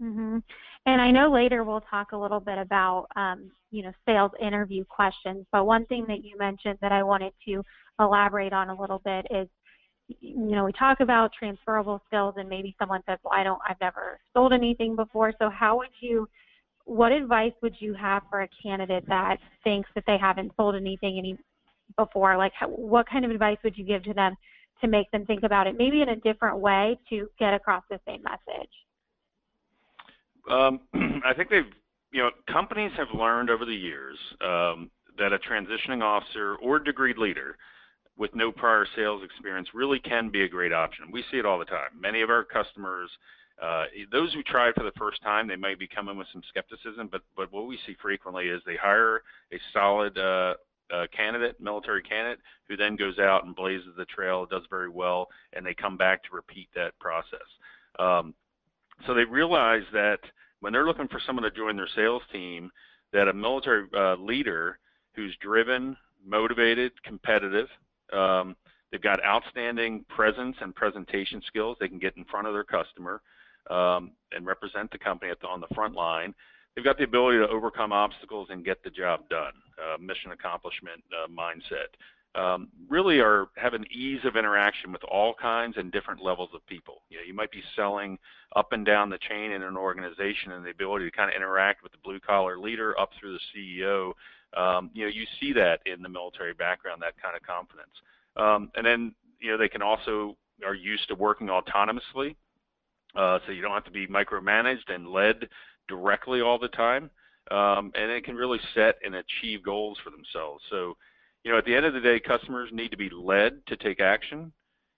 Mm-hmm. 0.02 0.40
And 0.86 1.02
I 1.02 1.10
know 1.12 1.32
later 1.32 1.64
we'll 1.64 1.82
talk 1.82 2.12
a 2.12 2.18
little 2.18 2.40
bit 2.40 2.58
about, 2.58 3.08
um, 3.16 3.52
you 3.72 3.84
know, 3.84 3.92
sales 4.06 4.32
interview 4.42 4.84
questions. 4.86 5.46
But 5.52 5.66
one 5.66 5.86
thing 5.86 6.06
that 6.08 6.24
you 6.24 6.38
mentioned 6.38 6.78
that 6.82 6.92
I 6.92 7.04
wanted 7.04 7.34
to 7.48 7.64
elaborate 8.00 8.54
on 8.54 8.70
a 8.70 8.80
little 8.80 9.02
bit 9.04 9.26
is, 9.32 9.48
you 10.08 10.56
know, 10.56 10.66
we 10.66 10.72
talk 10.74 11.00
about 11.00 11.32
transferable 11.38 12.02
skills, 12.08 12.36
and 12.38 12.48
maybe 12.48 12.76
someone 12.80 13.02
says, 13.08 13.18
"Well, 13.24 13.34
I 13.34 13.44
don't, 13.44 13.60
I've 13.68 13.80
never 13.82 14.20
sold 14.34 14.54
anything 14.54 14.96
before." 14.96 15.34
So 15.40 15.50
how 15.50 15.78
would 15.78 15.90
you, 16.00 16.28
what 16.86 17.12
advice 17.12 17.54
would 17.62 17.76
you 17.80 17.94
have 17.96 18.24
for 18.30 18.42
a 18.42 18.50
candidate 18.62 19.08
that 19.08 19.38
thinks 19.64 19.90
that 19.96 20.04
they 20.06 20.18
haven't 20.18 20.52
sold 20.58 20.76
anything 20.76 21.18
any 21.18 21.38
before? 21.98 22.38
Like, 22.38 22.54
how, 22.54 22.68
what 22.68 23.10
kind 23.10 23.26
of 23.26 23.32
advice 23.32 23.58
would 23.64 23.78
you 23.78 23.84
give 23.84 24.04
to 24.04 24.14
them 24.14 24.36
to 24.82 24.88
make 24.88 25.10
them 25.12 25.26
think 25.26 25.44
about 25.44 25.68
it, 25.68 25.76
maybe 25.78 26.02
in 26.02 26.10
a 26.10 26.16
different 26.18 26.60
way 26.60 27.00
to 27.10 27.28
get 27.40 27.54
across 27.54 27.84
the 27.90 28.00
same 28.06 28.22
message? 28.24 28.70
Um, 30.50 30.82
I 31.26 31.34
think 31.34 31.50
they've, 31.50 31.64
you 32.12 32.22
know, 32.22 32.30
companies 32.52 32.92
have 32.98 33.08
learned 33.18 33.50
over 33.50 33.66
the 33.66 33.76
years 33.76 34.18
um, 34.42 34.92
that 35.18 35.34
a 35.34 35.40
transitioning 35.40 36.04
officer 36.04 36.56
or 36.56 36.80
degreed 36.80 37.18
leader 37.18 37.58
with 38.18 38.34
no 38.36 38.52
prior 38.52 38.88
sales 38.96 39.22
experience 39.24 39.70
really 39.74 40.00
can 40.00 40.30
be 40.30 40.44
a 40.44 40.50
great 40.50 40.72
option. 40.72 41.12
We 41.12 41.24
see 41.30 41.38
it 41.38 41.46
all 41.46 41.60
the 41.60 41.66
time. 41.66 41.90
Many 42.00 42.22
of 42.22 42.30
our 42.30 42.44
customers, 42.44 43.10
uh, 43.62 43.86
those 44.12 44.34
who 44.34 44.44
try 44.44 44.72
for 44.74 44.84
the 44.84 44.92
first 44.98 45.22
time, 45.22 45.48
they 45.48 45.56
might 45.56 45.80
be 45.80 45.88
coming 45.88 46.18
with 46.18 46.28
some 46.32 46.42
skepticism, 46.50 47.10
but 47.12 47.22
but 47.36 47.52
what 47.52 47.68
we 47.68 47.78
see 47.86 47.96
frequently 48.02 48.48
is 48.48 48.62
they 48.66 48.78
hire 48.78 49.22
a 49.52 49.60
solid 49.74 50.18
uh, 50.18 50.54
uh, 50.94 51.08
candidate, 51.16 51.60
military 51.60 52.04
candidate, 52.04 52.40
who 52.68 52.78
then 52.78 52.96
goes 52.96 53.20
out 53.20 53.46
and 53.46 53.56
blazes 53.56 53.88
the 53.98 54.06
trail, 54.06 54.46
does 54.46 54.64
very 54.70 54.90
well, 54.90 55.28
and 55.54 55.66
they 55.66 55.74
come 55.74 55.98
back 55.98 56.24
to 56.24 56.36
repeat 56.36 56.70
that 56.76 56.98
process. 57.00 57.40
Um, 58.00 58.34
so 59.06 59.14
they 59.14 59.26
realize 59.26 59.84
that 59.94 60.20
when 60.60 60.72
they're 60.72 60.86
looking 60.86 61.08
for 61.08 61.20
someone 61.26 61.44
to 61.44 61.52
join 61.52 61.76
their 61.76 61.90
sales 61.96 62.22
team, 62.32 62.72
that 63.14 63.28
a 63.28 63.34
military 63.34 63.88
uh, 63.96 64.16
leader 64.16 64.80
who's 65.14 65.36
driven, 65.42 65.96
motivated, 66.26 66.92
competitive, 67.04 67.68
um, 68.14 68.56
they've 68.92 69.02
got 69.02 69.24
outstanding 69.24 70.06
presence 70.10 70.56
and 70.62 70.76
presentation 70.76 71.42
skills. 71.48 71.78
They 71.80 71.88
can 71.88 72.00
get 72.00 72.18
in 72.18 72.26
front 72.26 72.48
of 72.48 72.54
their 72.54 72.64
customer 72.64 73.22
um, 73.70 74.12
and 74.32 74.46
represent 74.46 74.92
the 74.92 74.98
company 74.98 75.32
the, 75.40 75.48
on 75.48 75.62
the 75.62 75.74
front 75.74 75.96
line. 75.96 76.34
They've 76.76 76.86
got 76.86 76.98
the 76.98 77.06
ability 77.06 77.40
to 77.40 77.48
overcome 77.48 77.94
obstacles 77.94 78.50
and 78.52 78.66
get 78.66 78.84
the 78.84 78.90
job 78.90 79.30
done. 79.30 79.54
Uh, 79.80 79.98
mission 79.98 80.32
accomplishment 80.32 81.02
uh, 81.12 81.28
mindset 81.28 81.96
um, 82.36 82.68
really 82.90 83.20
are 83.20 83.48
have 83.56 83.74
an 83.74 83.86
ease 83.92 84.20
of 84.26 84.36
interaction 84.36 84.92
with 84.92 85.04
all 85.06 85.34
kinds 85.34 85.76
and 85.78 85.92
different 85.92 86.22
levels 86.22 86.50
of 86.54 86.66
people. 86.68 87.02
You 87.10 87.18
know, 87.18 87.24
you 87.26 87.34
might 87.34 87.52
be 87.52 87.64
selling 87.76 88.18
up 88.56 88.74
and 88.74 88.86
down 88.86 89.10
the 89.10 89.18
chain 89.18 89.52
in 89.52 89.64
an 89.64 89.78
organization, 89.78 90.52
and 90.52 90.66
the 90.66 90.70
ability 90.70 91.06
to 91.06 91.12
kind 91.12 91.30
of 91.30 91.36
interact 91.36 91.82
with 91.82 91.94
the 91.94 91.98
blue 92.04 92.20
collar 92.20 92.60
leader 92.60 93.00
up 93.00 93.12
through 93.20 93.34
the 93.34 93.40
CEO. 93.56 94.14
Um, 94.56 94.90
you 94.94 95.06
know, 95.06 95.12
you 95.12 95.26
see 95.40 95.54
that 95.54 95.80
in 95.86 96.02
the 96.02 96.10
military 96.10 96.54
background, 96.54 97.02
that 97.02 97.22
kind 97.22 97.36
of 97.36 97.44
confidence. 97.44 97.92
Um, 98.38 98.72
and 98.76 98.86
then, 98.86 99.16
you 99.40 99.52
know, 99.52 99.58
they 99.58 99.70
can 99.70 99.82
also 99.82 100.38
are 100.66 100.76
used 100.76 101.08
to 101.10 101.16
working 101.16 101.48
autonomously, 101.48 102.36
uh, 103.16 103.40
so 103.46 103.52
you 103.52 103.62
don't 103.62 103.72
have 103.72 103.86
to 103.86 103.92
be 103.92 104.08
micromanaged 104.08 104.90
and 104.90 105.08
led 105.08 105.48
directly 105.88 106.42
all 106.42 106.58
the 106.58 106.70
time. 106.70 107.10
Um, 107.52 107.92
and 107.94 108.10
it 108.10 108.24
can 108.24 108.36
really 108.36 108.60
set 108.74 108.96
and 109.06 109.16
achieve 109.16 109.64
goals 109.64 109.98
for 110.04 110.10
themselves. 110.10 110.64
So 110.72 110.96
you 111.46 111.52
know, 111.52 111.60
at 111.60 111.66
the 111.66 111.76
end 111.76 111.86
of 111.86 111.94
the 111.94 112.00
day, 112.00 112.20
customers 112.20 112.70
need 112.74 112.90
to 112.90 112.98
be 112.98 113.10
led 113.12 113.66
to 113.68 113.78
take 113.78 114.02
action, 114.02 114.52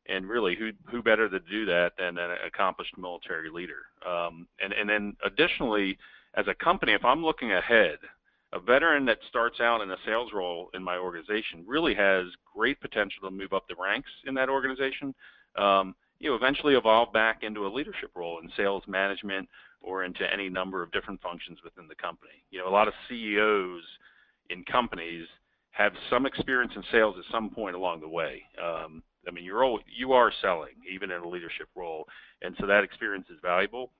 and 0.07 0.27
really, 0.27 0.55
who 0.55 0.71
who 0.89 1.03
better 1.03 1.29
to 1.29 1.39
do 1.41 1.65
that 1.65 1.91
than 1.97 2.17
an 2.17 2.37
accomplished 2.45 2.97
military 2.97 3.49
leader? 3.49 3.81
Um, 4.07 4.47
and 4.63 4.71
and 4.71 4.89
then 4.89 5.17
additionally, 5.25 5.97
as 6.35 6.47
a 6.47 6.55
company, 6.55 6.93
if 6.93 7.03
I'm 7.03 7.21
looking 7.21 7.51
ahead, 7.51 7.97
a 8.53 8.59
veteran 8.59 9.05
that 9.05 9.19
starts 9.29 9.59
out 9.59 9.81
in 9.81 9.91
a 9.91 9.97
sales 10.05 10.31
role 10.33 10.69
in 10.73 10.83
my 10.83 10.97
organization 10.97 11.63
really 11.67 11.93
has 11.93 12.25
great 12.55 12.79
potential 12.79 13.21
to 13.23 13.31
move 13.31 13.53
up 13.53 13.67
the 13.67 13.75
ranks 13.81 14.09
in 14.25 14.33
that 14.35 14.49
organization. 14.49 15.13
Um, 15.57 15.95
you 16.19 16.29
know, 16.29 16.35
eventually 16.35 16.75
evolve 16.75 17.11
back 17.13 17.43
into 17.43 17.67
a 17.67 17.69
leadership 17.69 18.11
role 18.15 18.39
in 18.39 18.49
sales 18.55 18.83
management 18.87 19.47
or 19.81 20.03
into 20.03 20.21
any 20.31 20.49
number 20.49 20.81
of 20.81 20.91
different 20.91 21.21
functions 21.21 21.59
within 21.63 21.87
the 21.87 21.95
company. 21.95 22.43
You 22.49 22.59
know, 22.59 22.67
a 22.67 22.71
lot 22.71 22.87
of 22.87 22.93
CEOs 23.07 23.83
in 24.49 24.63
companies 24.63 25.27
have 25.71 25.91
some 26.09 26.25
experience 26.25 26.71
in 26.75 26.83
sales 26.91 27.15
at 27.19 27.31
some 27.31 27.49
point 27.49 27.75
along 27.75 28.01
the 28.01 28.09
way. 28.09 28.41
Um, 28.61 29.03
I 29.27 29.31
mean, 29.31 29.43
you're 29.43 29.63
all, 29.63 29.79
you 29.85 30.13
are 30.13 30.31
selling 30.41 30.73
even 30.89 31.11
in 31.11 31.21
a 31.21 31.27
leadership 31.27 31.67
role, 31.75 32.05
and 32.41 32.55
so 32.59 32.65
that 32.65 32.83
experience 32.83 33.27
is 33.29 33.37
valuable. 33.41 33.91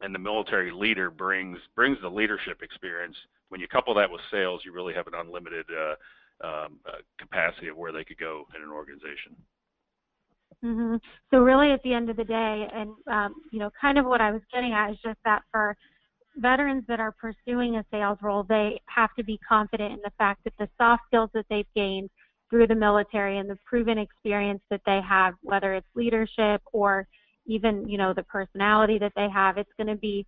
And 0.00 0.14
the 0.14 0.18
military 0.18 0.70
leader 0.70 1.10
brings 1.10 1.58
brings 1.74 1.98
the 2.00 2.08
leadership 2.08 2.62
experience. 2.62 3.16
When 3.48 3.60
you 3.60 3.68
couple 3.68 3.94
that 3.94 4.10
with 4.10 4.20
sales, 4.30 4.62
you 4.64 4.72
really 4.72 4.94
have 4.94 5.06
an 5.06 5.14
unlimited 5.16 5.66
uh, 5.70 6.46
um, 6.46 6.78
uh, 6.86 6.98
capacity 7.18 7.68
of 7.68 7.76
where 7.76 7.92
they 7.92 8.04
could 8.04 8.18
go 8.18 8.46
in 8.56 8.62
an 8.62 8.70
organization. 8.70 9.36
Mm-hmm. 10.64 10.96
So 11.30 11.38
really, 11.38 11.72
at 11.72 11.82
the 11.82 11.94
end 11.94 12.10
of 12.10 12.16
the 12.16 12.24
day, 12.24 12.68
and 12.74 12.90
um, 13.06 13.34
you 13.52 13.58
know, 13.58 13.70
kind 13.80 13.98
of 13.98 14.06
what 14.06 14.20
I 14.20 14.32
was 14.32 14.42
getting 14.52 14.72
at 14.72 14.90
is 14.90 14.98
just 15.04 15.18
that 15.24 15.42
for 15.52 15.76
veterans 16.36 16.84
that 16.88 17.00
are 17.00 17.12
pursuing 17.12 17.76
a 17.76 17.84
sales 17.90 18.18
role, 18.22 18.44
they 18.48 18.80
have 18.86 19.10
to 19.16 19.24
be 19.24 19.38
confident 19.48 19.92
in 19.92 20.00
the 20.04 20.12
fact 20.18 20.44
that 20.44 20.52
the 20.58 20.68
soft 20.76 21.02
skills 21.06 21.30
that 21.34 21.44
they've 21.48 21.66
gained 21.74 22.10
through 22.50 22.66
the 22.66 22.74
military 22.74 23.38
and 23.38 23.48
the 23.48 23.58
proven 23.66 23.98
experience 23.98 24.60
that 24.70 24.80
they 24.86 25.00
have, 25.06 25.34
whether 25.42 25.74
it's 25.74 25.86
leadership 25.94 26.62
or 26.72 27.06
even, 27.46 27.88
you 27.88 27.98
know, 27.98 28.12
the 28.14 28.22
personality 28.24 28.98
that 28.98 29.12
they 29.16 29.28
have, 29.32 29.58
it's 29.58 29.72
going 29.76 29.86
to 29.86 29.96
be 29.96 30.24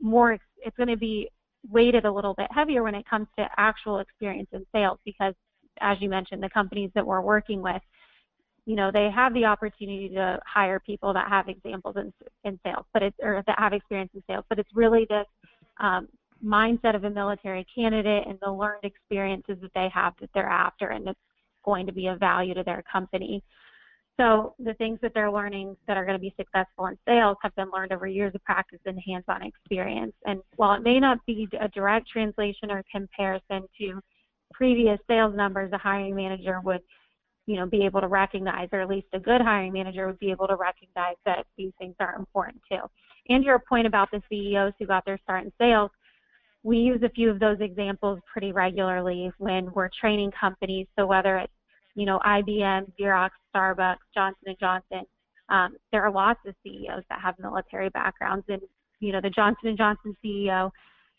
more, 0.00 0.32
it's 0.32 0.76
going 0.76 0.88
to 0.88 0.96
be 0.96 1.28
weighted 1.70 2.04
a 2.04 2.12
little 2.12 2.34
bit 2.34 2.48
heavier 2.50 2.82
when 2.82 2.94
it 2.94 3.08
comes 3.08 3.26
to 3.38 3.46
actual 3.56 3.98
experience 4.00 4.48
in 4.52 4.64
sales 4.72 4.98
because, 5.04 5.34
as 5.80 5.96
you 6.00 6.08
mentioned, 6.08 6.42
the 6.42 6.50
companies 6.50 6.90
that 6.94 7.06
we're 7.06 7.20
working 7.20 7.62
with, 7.62 7.82
you 8.66 8.76
know, 8.76 8.90
they 8.92 9.10
have 9.10 9.34
the 9.34 9.44
opportunity 9.44 10.08
to 10.10 10.38
hire 10.46 10.80
people 10.80 11.12
that 11.12 11.28
have 11.28 11.48
examples 11.48 11.96
in, 11.96 12.12
in 12.44 12.58
sales, 12.64 12.84
but 12.92 13.02
it's 13.02 13.16
or 13.20 13.42
that 13.46 13.58
have 13.58 13.72
experience 13.72 14.10
in 14.14 14.22
sales. 14.28 14.44
But 14.48 14.58
it's 14.58 14.70
really 14.74 15.06
this 15.08 15.26
um, 15.80 16.08
mindset 16.44 16.94
of 16.94 17.04
a 17.04 17.10
military 17.10 17.66
candidate 17.74 18.24
and 18.26 18.38
the 18.40 18.50
learned 18.50 18.84
experiences 18.84 19.56
that 19.62 19.72
they 19.74 19.88
have 19.92 20.14
that 20.20 20.30
they're 20.34 20.48
after, 20.48 20.88
and 20.88 21.08
it's 21.08 21.20
going 21.64 21.86
to 21.86 21.92
be 21.92 22.06
of 22.06 22.18
value 22.18 22.54
to 22.54 22.62
their 22.62 22.82
company. 22.90 23.42
So 24.20 24.54
the 24.58 24.74
things 24.74 24.98
that 25.02 25.12
they're 25.14 25.32
learning 25.32 25.76
that 25.86 25.96
are 25.96 26.04
going 26.04 26.16
to 26.16 26.20
be 26.20 26.34
successful 26.36 26.86
in 26.86 26.98
sales 27.08 27.36
have 27.42 27.54
been 27.56 27.70
learned 27.72 27.92
over 27.92 28.06
years 28.06 28.34
of 28.34 28.44
practice 28.44 28.80
and 28.84 28.98
hands-on 29.06 29.42
experience. 29.42 30.12
And 30.26 30.40
while 30.56 30.74
it 30.74 30.82
may 30.82 31.00
not 31.00 31.18
be 31.26 31.48
a 31.58 31.68
direct 31.68 32.08
translation 32.08 32.70
or 32.70 32.84
comparison 32.92 33.62
to 33.80 34.00
previous 34.52 34.98
sales 35.08 35.34
numbers, 35.34 35.72
a 35.72 35.78
hiring 35.78 36.14
manager 36.14 36.60
would 36.62 36.82
you 37.46 37.56
know, 37.56 37.66
be 37.66 37.84
able 37.84 38.00
to 38.00 38.06
recognize, 38.06 38.68
or 38.72 38.80
at 38.80 38.88
least 38.88 39.06
a 39.12 39.18
good 39.18 39.40
hiring 39.40 39.72
manager 39.72 40.06
would 40.06 40.18
be 40.18 40.30
able 40.30 40.46
to 40.46 40.56
recognize 40.56 41.16
that 41.26 41.44
these 41.56 41.72
things 41.78 41.94
are 41.98 42.14
important 42.14 42.60
too. 42.70 42.80
And 43.28 43.44
your 43.44 43.58
point 43.58 43.86
about 43.86 44.10
the 44.10 44.22
CEOs 44.28 44.74
who 44.78 44.86
got 44.86 45.04
their 45.04 45.18
start 45.24 45.44
in 45.44 45.52
sales, 45.60 45.90
we 46.62 46.78
use 46.78 47.02
a 47.02 47.08
few 47.08 47.30
of 47.30 47.40
those 47.40 47.58
examples 47.60 48.20
pretty 48.30 48.52
regularly 48.52 49.32
when 49.38 49.72
we're 49.72 49.90
training 50.00 50.30
companies. 50.38 50.86
So 50.96 51.06
whether 51.06 51.38
it's, 51.38 51.52
you 51.94 52.06
know, 52.06 52.18
IBM, 52.26 52.90
Xerox, 53.00 53.30
Starbucks, 53.54 53.96
Johnson 54.14 54.56
& 54.58 54.60
Johnson, 54.60 55.02
um, 55.48 55.76
there 55.90 56.02
are 56.02 56.10
lots 56.10 56.40
of 56.46 56.54
CEOs 56.62 57.04
that 57.10 57.20
have 57.20 57.38
military 57.38 57.90
backgrounds. 57.90 58.44
And, 58.48 58.62
you 59.00 59.12
know, 59.12 59.20
the 59.20 59.30
Johnson 59.30 59.76
& 59.76 59.78
Johnson 59.78 60.16
CEO 60.24 60.70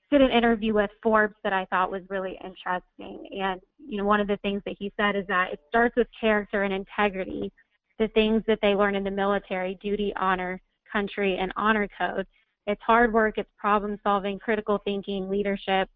did 0.10 0.22
an 0.22 0.32
interview 0.32 0.74
with 0.74 0.90
Forbes 1.02 1.36
that 1.44 1.54
I 1.54 1.66
thought 1.66 1.92
was 1.92 2.02
really 2.10 2.38
interesting. 2.44 3.28
And, 3.40 3.62
you 3.78 3.98
know, 3.98 4.06
one 4.06 4.20
of 4.20 4.28
the 4.28 4.38
things 4.38 4.62
that 4.66 4.76
he 4.78 4.92
said 4.98 5.16
is 5.16 5.26
that 5.28 5.54
it 5.54 5.60
starts 5.68 5.96
with 5.96 6.08
character 6.20 6.64
and 6.64 6.74
integrity, 6.74 7.52
the 8.00 8.08
things 8.10 8.44
that 8.48 8.60
they 8.62 8.76
learn 8.76 8.96
in 8.96 9.04
the 9.04 9.12
military, 9.12 9.78
duty, 9.82 10.14
honor, 10.16 10.62
country, 10.92 11.38
and 11.40 11.52
honor 11.56 11.88
code. 11.98 12.26
It's 12.66 12.82
hard 12.82 13.14
work, 13.14 13.38
it's 13.38 13.50
problem 13.58 13.98
solving, 14.04 14.40
critical 14.40 14.80
thinking, 14.86 15.30
leadership. 15.30 15.90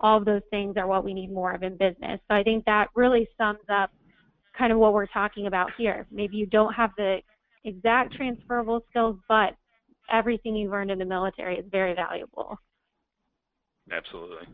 All 0.00 0.18
of 0.18 0.24
those 0.24 0.42
things 0.50 0.76
are 0.76 0.86
what 0.86 1.04
we 1.04 1.14
need 1.14 1.32
more 1.32 1.52
of 1.52 1.62
in 1.62 1.76
business. 1.76 2.20
So 2.28 2.36
I 2.36 2.42
think 2.42 2.64
that 2.64 2.88
really 2.94 3.28
sums 3.38 3.64
up 3.68 3.90
kind 4.56 4.72
of 4.72 4.78
what 4.78 4.92
we're 4.92 5.06
talking 5.06 5.46
about 5.46 5.70
here. 5.76 6.06
Maybe 6.10 6.36
you 6.36 6.46
don't 6.46 6.72
have 6.74 6.90
the 6.96 7.18
exact 7.64 8.14
transferable 8.14 8.84
skills, 8.90 9.16
but 9.28 9.54
everything 10.10 10.56
you've 10.56 10.72
learned 10.72 10.90
in 10.90 10.98
the 10.98 11.04
military 11.04 11.58
is 11.58 11.64
very 11.70 11.94
valuable. 11.94 12.58
Absolutely. 13.90 14.46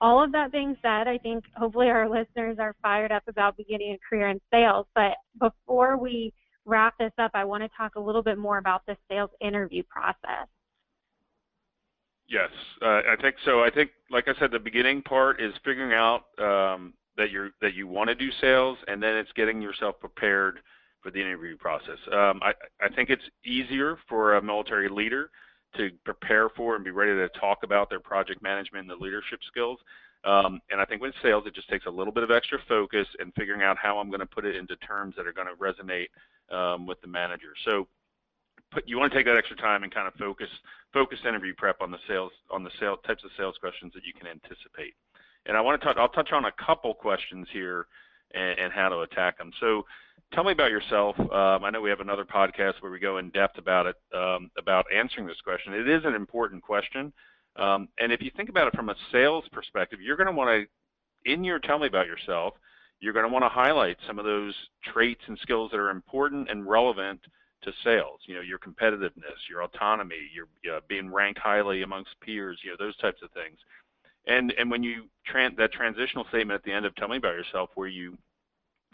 All 0.00 0.22
of 0.22 0.30
that 0.32 0.52
being 0.52 0.76
said, 0.80 1.08
I 1.08 1.18
think 1.18 1.44
hopefully 1.56 1.88
our 1.88 2.08
listeners 2.08 2.58
are 2.60 2.76
fired 2.82 3.10
up 3.10 3.24
about 3.26 3.56
beginning 3.56 3.94
a 3.94 3.98
career 4.08 4.28
in 4.28 4.40
sales. 4.52 4.86
But 4.94 5.14
before 5.40 5.96
we 5.96 6.32
wrap 6.64 6.94
this 6.98 7.10
up, 7.18 7.32
I 7.34 7.44
want 7.44 7.64
to 7.64 7.70
talk 7.76 7.96
a 7.96 8.00
little 8.00 8.22
bit 8.22 8.38
more 8.38 8.58
about 8.58 8.82
the 8.86 8.96
sales 9.10 9.30
interview 9.40 9.82
process. 9.88 10.46
Yes, 12.28 12.50
uh, 12.82 13.00
I 13.10 13.16
think 13.20 13.36
so. 13.44 13.64
I 13.64 13.70
think, 13.70 13.90
like 14.10 14.28
I 14.28 14.38
said, 14.38 14.50
the 14.52 14.58
beginning 14.58 15.02
part 15.02 15.40
is 15.40 15.52
figuring 15.64 15.94
out 15.94 16.24
um, 16.38 16.92
that 17.18 17.30
you 17.30 17.50
that 17.60 17.74
you 17.74 17.86
want 17.86 18.08
to 18.08 18.14
do 18.14 18.30
sales, 18.40 18.78
and 18.86 19.02
then 19.02 19.16
it's 19.16 19.32
getting 19.32 19.60
yourself 19.60 20.00
prepared 20.00 20.60
for 21.02 21.10
the 21.10 21.20
interview 21.20 21.56
process. 21.56 21.98
Um, 22.12 22.40
I, 22.42 22.52
I 22.80 22.88
think 22.94 23.10
it's 23.10 23.22
easier 23.44 23.98
for 24.08 24.36
a 24.36 24.42
military 24.42 24.88
leader 24.88 25.30
to 25.76 25.90
prepare 26.04 26.48
for 26.48 26.74
and 26.76 26.84
be 26.84 26.90
ready 26.90 27.12
to 27.12 27.28
talk 27.40 27.58
about 27.62 27.90
their 27.90 28.00
project 28.00 28.42
management 28.42 28.90
and 28.90 29.00
the 29.00 29.04
leadership 29.04 29.40
skills. 29.46 29.78
Um, 30.24 30.60
and 30.70 30.80
I 30.80 30.84
think 30.84 31.02
with 31.02 31.14
sales, 31.22 31.44
it 31.46 31.54
just 31.54 31.68
takes 31.68 31.86
a 31.86 31.90
little 31.90 32.12
bit 32.12 32.24
of 32.24 32.30
extra 32.30 32.58
focus 32.66 33.06
and 33.20 33.32
figuring 33.34 33.62
out 33.62 33.76
how 33.78 33.98
I'm 33.98 34.08
going 34.08 34.20
to 34.20 34.26
put 34.26 34.44
it 34.44 34.56
into 34.56 34.74
terms 34.76 35.14
that 35.16 35.26
are 35.26 35.32
going 35.32 35.46
to 35.46 35.54
resonate 35.54 36.08
um, 36.54 36.86
with 36.86 37.00
the 37.02 37.06
manager. 37.06 37.52
So 37.64 37.86
put, 38.72 38.88
you 38.88 38.98
want 38.98 39.12
to 39.12 39.18
take 39.18 39.26
that 39.26 39.36
extra 39.36 39.56
time 39.56 39.82
and 39.82 39.94
kind 39.94 40.08
of 40.08 40.14
focus 40.14 40.48
focus 40.92 41.18
interview 41.26 41.54
prep 41.56 41.80
on 41.80 41.90
the 41.90 41.98
sales 42.08 42.32
on 42.50 42.64
the 42.64 42.70
sales 42.80 42.98
types 43.06 43.22
of 43.24 43.30
sales 43.36 43.56
questions 43.60 43.92
that 43.94 44.04
you 44.04 44.12
can 44.12 44.26
anticipate. 44.26 44.94
And 45.48 45.56
I 45.56 45.60
want 45.60 45.80
to 45.80 45.86
touch 45.86 45.96
I'll 45.98 46.08
touch 46.08 46.30
on 46.32 46.44
a 46.44 46.52
couple 46.64 46.94
questions 46.94 47.48
here 47.52 47.86
and, 48.34 48.58
and 48.58 48.72
how 48.72 48.88
to 48.90 49.00
attack 49.00 49.38
them. 49.38 49.50
So 49.60 49.84
tell 50.32 50.44
me 50.44 50.52
about 50.52 50.70
yourself. 50.70 51.18
Um, 51.18 51.64
I 51.64 51.70
know 51.70 51.80
we 51.80 51.90
have 51.90 52.00
another 52.00 52.24
podcast 52.24 52.74
where 52.80 52.92
we 52.92 52.98
go 53.00 53.18
in 53.18 53.30
depth 53.30 53.58
about 53.58 53.86
it 53.86 53.96
um, 54.14 54.50
about 54.56 54.84
answering 54.94 55.26
this 55.26 55.40
question. 55.42 55.72
It 55.72 55.88
is 55.88 56.04
an 56.04 56.14
important 56.14 56.62
question. 56.62 57.12
Um, 57.56 57.88
and 57.98 58.12
if 58.12 58.22
you 58.22 58.30
think 58.36 58.50
about 58.50 58.68
it 58.68 58.76
from 58.76 58.88
a 58.88 58.94
sales 59.10 59.44
perspective, 59.50 60.00
you're 60.00 60.16
going 60.16 60.28
to 60.28 60.32
want 60.32 60.50
to, 61.24 61.32
in 61.32 61.42
your 61.42 61.58
tell 61.58 61.78
me 61.78 61.88
about 61.88 62.06
yourself, 62.06 62.54
you're 63.00 63.12
going 63.12 63.26
to 63.26 63.32
want 63.32 63.44
to 63.44 63.48
highlight 63.48 63.96
some 64.06 64.18
of 64.18 64.24
those 64.24 64.54
traits 64.92 65.22
and 65.26 65.38
skills 65.42 65.70
that 65.70 65.78
are 65.80 65.90
important 65.90 66.50
and 66.50 66.68
relevant 66.68 67.20
to 67.62 67.72
sales. 67.84 68.20
You 68.26 68.36
know, 68.36 68.40
your 68.40 68.58
competitiveness, 68.58 69.48
your 69.48 69.62
autonomy, 69.62 70.30
your 70.32 70.76
uh, 70.76 70.80
being 70.88 71.12
ranked 71.12 71.40
highly 71.40 71.82
amongst 71.82 72.10
peers. 72.20 72.58
You 72.62 72.70
know, 72.70 72.76
those 72.78 72.96
types 72.98 73.22
of 73.22 73.30
things. 73.32 73.58
And 74.28 74.52
and 74.58 74.70
when 74.70 74.82
you 74.82 75.04
tran- 75.32 75.56
that 75.56 75.72
transitional 75.72 76.24
statement 76.28 76.54
at 76.54 76.64
the 76.64 76.72
end 76.72 76.86
of 76.86 76.94
tell 76.94 77.08
me 77.08 77.16
about 77.16 77.34
yourself, 77.34 77.70
where 77.74 77.88
you 77.88 78.16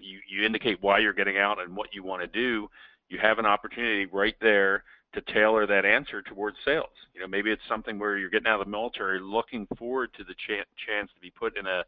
you 0.00 0.20
you 0.28 0.46
indicate 0.46 0.78
why 0.80 1.00
you're 1.00 1.12
getting 1.12 1.38
out 1.38 1.60
and 1.60 1.76
what 1.76 1.92
you 1.92 2.02
want 2.02 2.22
to 2.22 2.28
do, 2.28 2.68
you 3.08 3.18
have 3.18 3.38
an 3.38 3.46
opportunity 3.46 4.06
right 4.06 4.36
there 4.40 4.84
to 5.12 5.20
tailor 5.32 5.66
that 5.66 5.84
answer 5.84 6.22
towards 6.22 6.56
sales. 6.64 6.90
You 7.14 7.20
know, 7.20 7.26
maybe 7.26 7.50
it's 7.50 7.62
something 7.68 7.98
where 7.98 8.16
you're 8.16 8.30
getting 8.30 8.48
out 8.48 8.60
of 8.60 8.66
the 8.66 8.70
military, 8.70 9.20
looking 9.20 9.66
forward 9.78 10.10
to 10.14 10.24
the 10.24 10.34
ch- 10.34 10.66
chance 10.86 11.10
to 11.14 11.20
be 11.20 11.30
put 11.30 11.56
in 11.56 11.66
a 11.66 11.84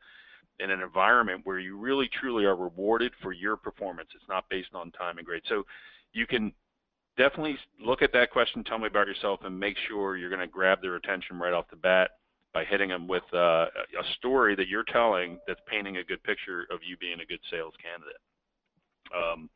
in 0.59 0.71
an 0.71 0.81
environment 0.81 1.43
where 1.45 1.59
you 1.59 1.77
really 1.77 2.09
truly 2.21 2.45
are 2.45 2.57
rewarded 2.57 3.13
for 3.23 3.33
your 3.33 3.57
performance. 3.57 4.09
It's 4.15 4.29
not 4.29 4.49
based 4.49 4.75
on 4.75 4.91
time 4.93 5.19
and 5.19 5.27
grade. 5.27 5.43
So 5.49 5.65
you 6.13 6.27
can 6.27 6.53
definitely 7.19 7.59
look 7.85 8.03
at 8.03 8.13
that 8.15 8.31
question, 8.31 8.65
tell 8.65 8.79
me 8.79 8.87
about 8.87 9.07
yourself, 9.07 9.41
and 9.45 9.59
make 9.59 9.77
sure 9.87 10.17
you're 10.17 10.31
going 10.31 10.41
to 10.41 10.47
grab 10.47 10.81
their 10.81 10.97
attention 10.97 11.39
right 11.39 11.53
off 11.53 11.67
the 11.71 11.77
bat 11.77 12.13
by 12.57 12.65
hitting 12.65 12.89
them 12.89 13.07
with 13.07 13.23
uh, 13.35 13.67
a 13.67 14.05
story 14.17 14.57
that 14.57 14.67
you're 14.67 14.83
telling 14.91 15.39
that's 15.47 15.61
painting 15.67 15.99
a 15.99 16.05
good 16.05 16.23
picture 16.23 16.63
of 16.71 16.81
you 16.83 16.97
being 16.97 17.21
a 17.21 17.27
good 17.27 17.41
sales 17.51 17.75
candidate. 17.85 18.17
Um, 19.15 19.51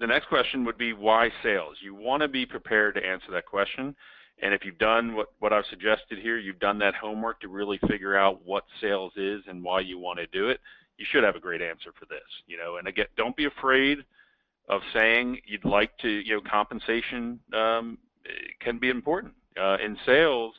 the, 0.00 0.06
next 0.06 0.26
question 0.28 0.64
would 0.64 0.78
be 0.78 0.94
why 0.94 1.28
sales? 1.42 1.76
You 1.82 1.94
want 1.94 2.22
to 2.22 2.28
be 2.28 2.46
prepared 2.46 2.94
to 2.94 3.06
answer 3.06 3.26
that 3.32 3.44
question. 3.44 3.94
And 4.40 4.54
if 4.54 4.64
you've 4.64 4.78
done 4.78 5.16
what, 5.16 5.32
what 5.40 5.52
I've 5.52 5.66
suggested 5.68 6.18
here, 6.18 6.38
you've 6.38 6.58
done 6.60 6.78
that 6.78 6.94
homework 6.94 7.42
to 7.42 7.48
really 7.48 7.78
figure 7.86 8.16
out 8.16 8.40
what 8.42 8.64
sales 8.80 9.12
is 9.16 9.42
and 9.46 9.62
why 9.62 9.80
you 9.80 9.98
want 9.98 10.18
to 10.18 10.26
do 10.28 10.48
it, 10.48 10.60
you 10.96 11.04
should 11.12 11.24
have 11.24 11.36
a 11.36 11.40
great 11.40 11.60
answer 11.60 11.92
for 11.98 12.06
this. 12.06 12.24
You 12.46 12.56
know, 12.56 12.78
and 12.78 12.88
again, 12.88 13.08
don't 13.18 13.36
be 13.36 13.44
afraid 13.44 13.98
of 14.70 14.80
saying 14.94 15.42
you'd 15.44 15.66
like 15.66 15.90
to, 15.98 16.08
you 16.08 16.36
know, 16.36 16.50
compensation 16.50 17.38
um, 17.52 17.98
can 18.60 18.78
be 18.78 18.88
important. 18.88 19.34
Uh, 19.60 19.76
in 19.84 19.98
sales, 20.06 20.54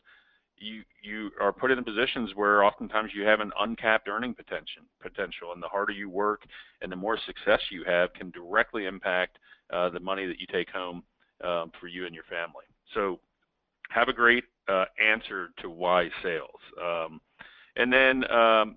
you 0.59 0.83
you 1.01 1.31
are 1.41 1.53
put 1.53 1.71
in 1.71 1.83
positions 1.83 2.31
where 2.35 2.63
oftentimes 2.63 3.11
you 3.15 3.23
have 3.23 3.39
an 3.39 3.51
uncapped 3.59 4.07
earning 4.07 4.33
potential 4.33 4.83
potential 5.01 5.53
and 5.53 5.63
the 5.63 5.67
harder 5.67 5.93
you 5.93 6.09
work 6.09 6.41
and 6.81 6.91
the 6.91 6.95
more 6.95 7.17
success 7.25 7.59
you 7.71 7.83
have 7.85 8.13
can 8.13 8.29
directly 8.31 8.85
impact 8.85 9.39
uh, 9.71 9.89
the 9.89 9.99
money 9.99 10.25
that 10.25 10.39
you 10.39 10.47
take 10.51 10.69
home 10.69 11.03
um, 11.43 11.71
for 11.79 11.87
you 11.87 12.05
and 12.05 12.13
your 12.13 12.25
family. 12.25 12.65
So 12.93 13.19
have 13.89 14.09
a 14.09 14.13
great 14.13 14.43
uh, 14.67 14.85
answer 15.03 15.49
to 15.61 15.69
why 15.69 16.09
sales. 16.21 16.59
Um, 16.81 17.21
and 17.75 17.91
then 17.91 18.29
um, 18.31 18.75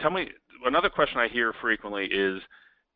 tell 0.00 0.10
me 0.10 0.28
another 0.66 0.88
question 0.88 1.18
i 1.18 1.28
hear 1.28 1.52
frequently 1.60 2.06
is 2.06 2.40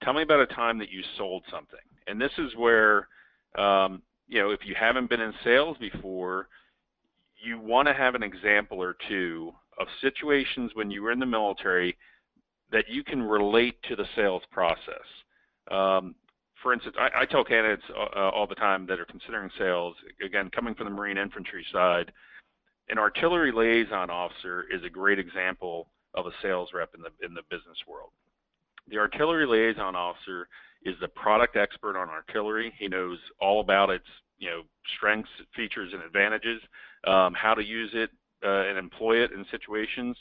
tell 0.03 0.13
me 0.13 0.23
about 0.23 0.41
a 0.41 0.47
time 0.47 0.79
that 0.79 0.91
you 0.91 1.03
sold 1.17 1.45
something. 1.51 1.79
And 2.07 2.21
this 2.21 2.33
is 2.39 2.55
where 2.57 3.09
um, 3.57 4.03
you 4.27 4.41
know 4.41 4.51
if 4.51 4.61
you 4.65 4.75
haven't 4.79 5.09
been 5.09 5.21
in 5.21 5.33
sales 5.45 5.77
before 5.79 6.49
you 7.43 7.59
want 7.59 7.89
to 7.89 7.95
have 7.95 8.15
an 8.15 8.23
example 8.23 8.83
or 8.83 8.97
two 9.09 9.53
of 9.79 9.87
situations 10.01 10.73
when 10.75 10.91
you 10.91 11.03
were 11.03 11.13
in 11.13 11.19
the 11.19 11.27
military 11.27 11.97
that 12.71 12.85
you 12.89 13.03
can 13.03 13.23
relate 13.23 13.77
to 13.89 13.97
the 13.97 14.05
sales 14.17 14.43
process. 14.51 15.07
Um, 15.71 16.15
for 16.63 16.73
instance, 16.73 16.97
I, 16.99 17.23
I 17.23 17.25
tell 17.25 17.45
candidates 17.45 17.85
uh, 17.97 18.19
uh, 18.19 18.31
all 18.31 18.47
the 18.47 18.55
time 18.55 18.87
that 18.87 18.99
are 18.99 19.05
considering 19.05 19.51
sales, 19.59 19.95
again, 20.25 20.51
coming 20.51 20.75
from 20.75 20.87
the 20.87 20.91
Marine 20.91 21.19
infantry 21.19 21.65
side, 21.73 22.13
an 22.89 22.99
artillery 22.99 23.53
liaison 23.53 24.11
officer 24.11 24.65
is 24.73 24.83
a 24.85 24.91
great 24.91 25.19
example 25.19 25.89
of 26.15 26.27
a 26.27 26.31
sales 26.43 26.71
rep 26.75 26.95
in 26.95 27.03
the 27.03 27.11
in 27.25 27.35
the 27.35 27.43
business 27.51 27.77
world. 27.87 28.11
The 28.89 28.97
artillery 28.97 29.47
liaison 29.47 29.95
officer 29.95 30.49
is 30.85 30.95
the 31.01 31.09
product 31.09 31.57
expert 31.57 31.97
on 31.99 32.09
artillery. 32.09 32.73
He 32.79 32.89
knows 32.89 33.19
all 33.41 33.61
about 33.61 33.91
its 33.91 34.07
you 34.39 34.49
know 34.49 34.63
strengths, 34.97 35.31
features, 35.55 35.93
and 35.93 36.03
advantages, 36.03 36.61
um, 37.07 37.35
how 37.35 37.55
to 37.55 37.63
use 37.63 37.91
it 37.95 38.11
uh, 38.45 38.69
and 38.69 38.79
employ 38.79 39.17
it 39.17 39.33
in 39.33 39.45
situations, 39.51 40.17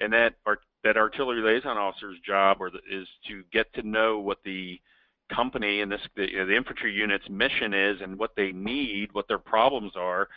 and 0.00 0.12
that 0.12 0.34
art, 0.46 0.60
that 0.84 0.96
artillery 0.96 1.42
liaison 1.42 1.76
officer's 1.76 2.18
job 2.26 2.58
or 2.60 2.70
the, 2.70 2.78
is 2.90 3.06
to 3.28 3.42
get 3.52 3.72
to 3.74 3.82
know 3.82 4.18
what 4.18 4.38
the 4.44 4.80
company 5.34 5.80
and 5.80 5.92
this 5.92 6.00
the, 6.16 6.30
you 6.30 6.38
know, 6.38 6.46
the 6.46 6.56
infantry 6.56 6.92
unit's 6.92 7.28
mission 7.28 7.72
is 7.72 8.00
and 8.02 8.18
what 8.18 8.32
they 8.36 8.52
need, 8.52 9.10
what 9.12 9.28
their 9.28 9.38
problems 9.38 9.92
are, 9.96 10.28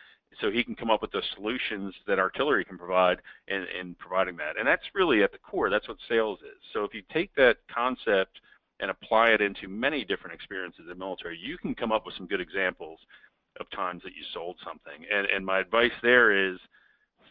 so 0.42 0.52
he 0.52 0.64
can 0.64 0.76
come 0.76 0.90
up 0.90 1.02
with 1.02 1.12
the 1.12 1.22
solutions 1.36 1.94
that 2.08 2.20
artillery 2.20 2.66
can 2.66 2.78
provide 2.78 3.20
in, 3.48 3.66
in 3.80 3.96
providing 3.96 4.36
that. 4.38 4.58
And 4.58 4.68
that's 4.68 4.84
really 4.94 5.24
at 5.24 5.32
the 5.32 5.38
core. 5.38 5.70
That's 5.70 5.88
what 5.88 5.98
sales 6.10 6.40
is. 6.42 6.62
So 6.74 6.84
if 6.84 6.94
you 6.94 7.04
take 7.12 7.34
that 7.36 7.58
concept 7.74 8.40
and 8.80 8.90
apply 8.90 9.30
it 9.30 9.42
into 9.42 9.68
many 9.68 10.04
different 10.04 10.34
experiences 10.34 10.82
in 10.82 10.88
the 10.88 10.96
military, 10.96 11.38
you 11.38 11.58
can 11.58 11.76
come 11.76 11.92
up 11.92 12.06
with 12.06 12.16
some 12.16 12.28
good 12.28 12.42
examples 12.42 13.00
of 13.60 13.70
times 13.72 14.02
that 14.04 14.16
you 14.16 14.24
sold 14.34 14.58
something. 14.64 15.06
And, 15.14 15.28
and 15.28 15.46
my 15.46 15.60
advice 15.60 15.92
there 16.02 16.52
is 16.52 16.58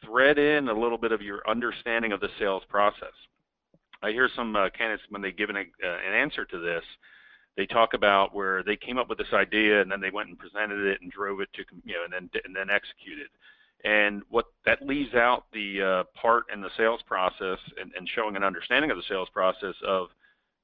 thread 0.04 0.38
in 0.38 0.68
a 0.68 0.78
little 0.78 0.98
bit 0.98 1.12
of 1.12 1.22
your 1.22 1.42
understanding 1.48 2.12
of 2.12 2.20
the 2.20 2.28
sales 2.38 2.62
process. 2.68 3.14
I 4.02 4.10
hear 4.10 4.28
some 4.34 4.56
uh, 4.56 4.70
candidates 4.70 5.04
when 5.10 5.22
they 5.22 5.32
give 5.32 5.50
an, 5.50 5.56
uh, 5.56 5.60
an 5.86 6.14
answer 6.14 6.44
to 6.44 6.58
this, 6.58 6.82
they 7.56 7.66
talk 7.66 7.94
about 7.94 8.34
where 8.34 8.62
they 8.62 8.76
came 8.76 8.98
up 8.98 9.08
with 9.08 9.18
this 9.18 9.32
idea 9.32 9.82
and 9.82 9.90
then 9.90 10.00
they 10.00 10.10
went 10.10 10.28
and 10.28 10.38
presented 10.38 10.86
it 10.86 11.02
and 11.02 11.12
drove 11.12 11.40
it 11.40 11.48
to 11.54 11.62
you 11.84 11.94
know 11.94 12.04
and 12.04 12.12
then 12.12 12.30
and 12.44 12.56
then 12.56 12.70
executed. 12.70 13.28
And 13.84 14.22
what 14.30 14.46
that 14.64 14.86
leaves 14.86 15.14
out 15.14 15.44
the 15.52 15.82
uh, 15.82 16.18
part 16.18 16.44
in 16.52 16.60
the 16.60 16.70
sales 16.76 17.00
process 17.06 17.58
and, 17.80 17.92
and 17.96 18.08
showing 18.14 18.36
an 18.36 18.44
understanding 18.44 18.90
of 18.90 18.96
the 18.96 19.02
sales 19.08 19.28
process 19.32 19.74
of 19.86 20.08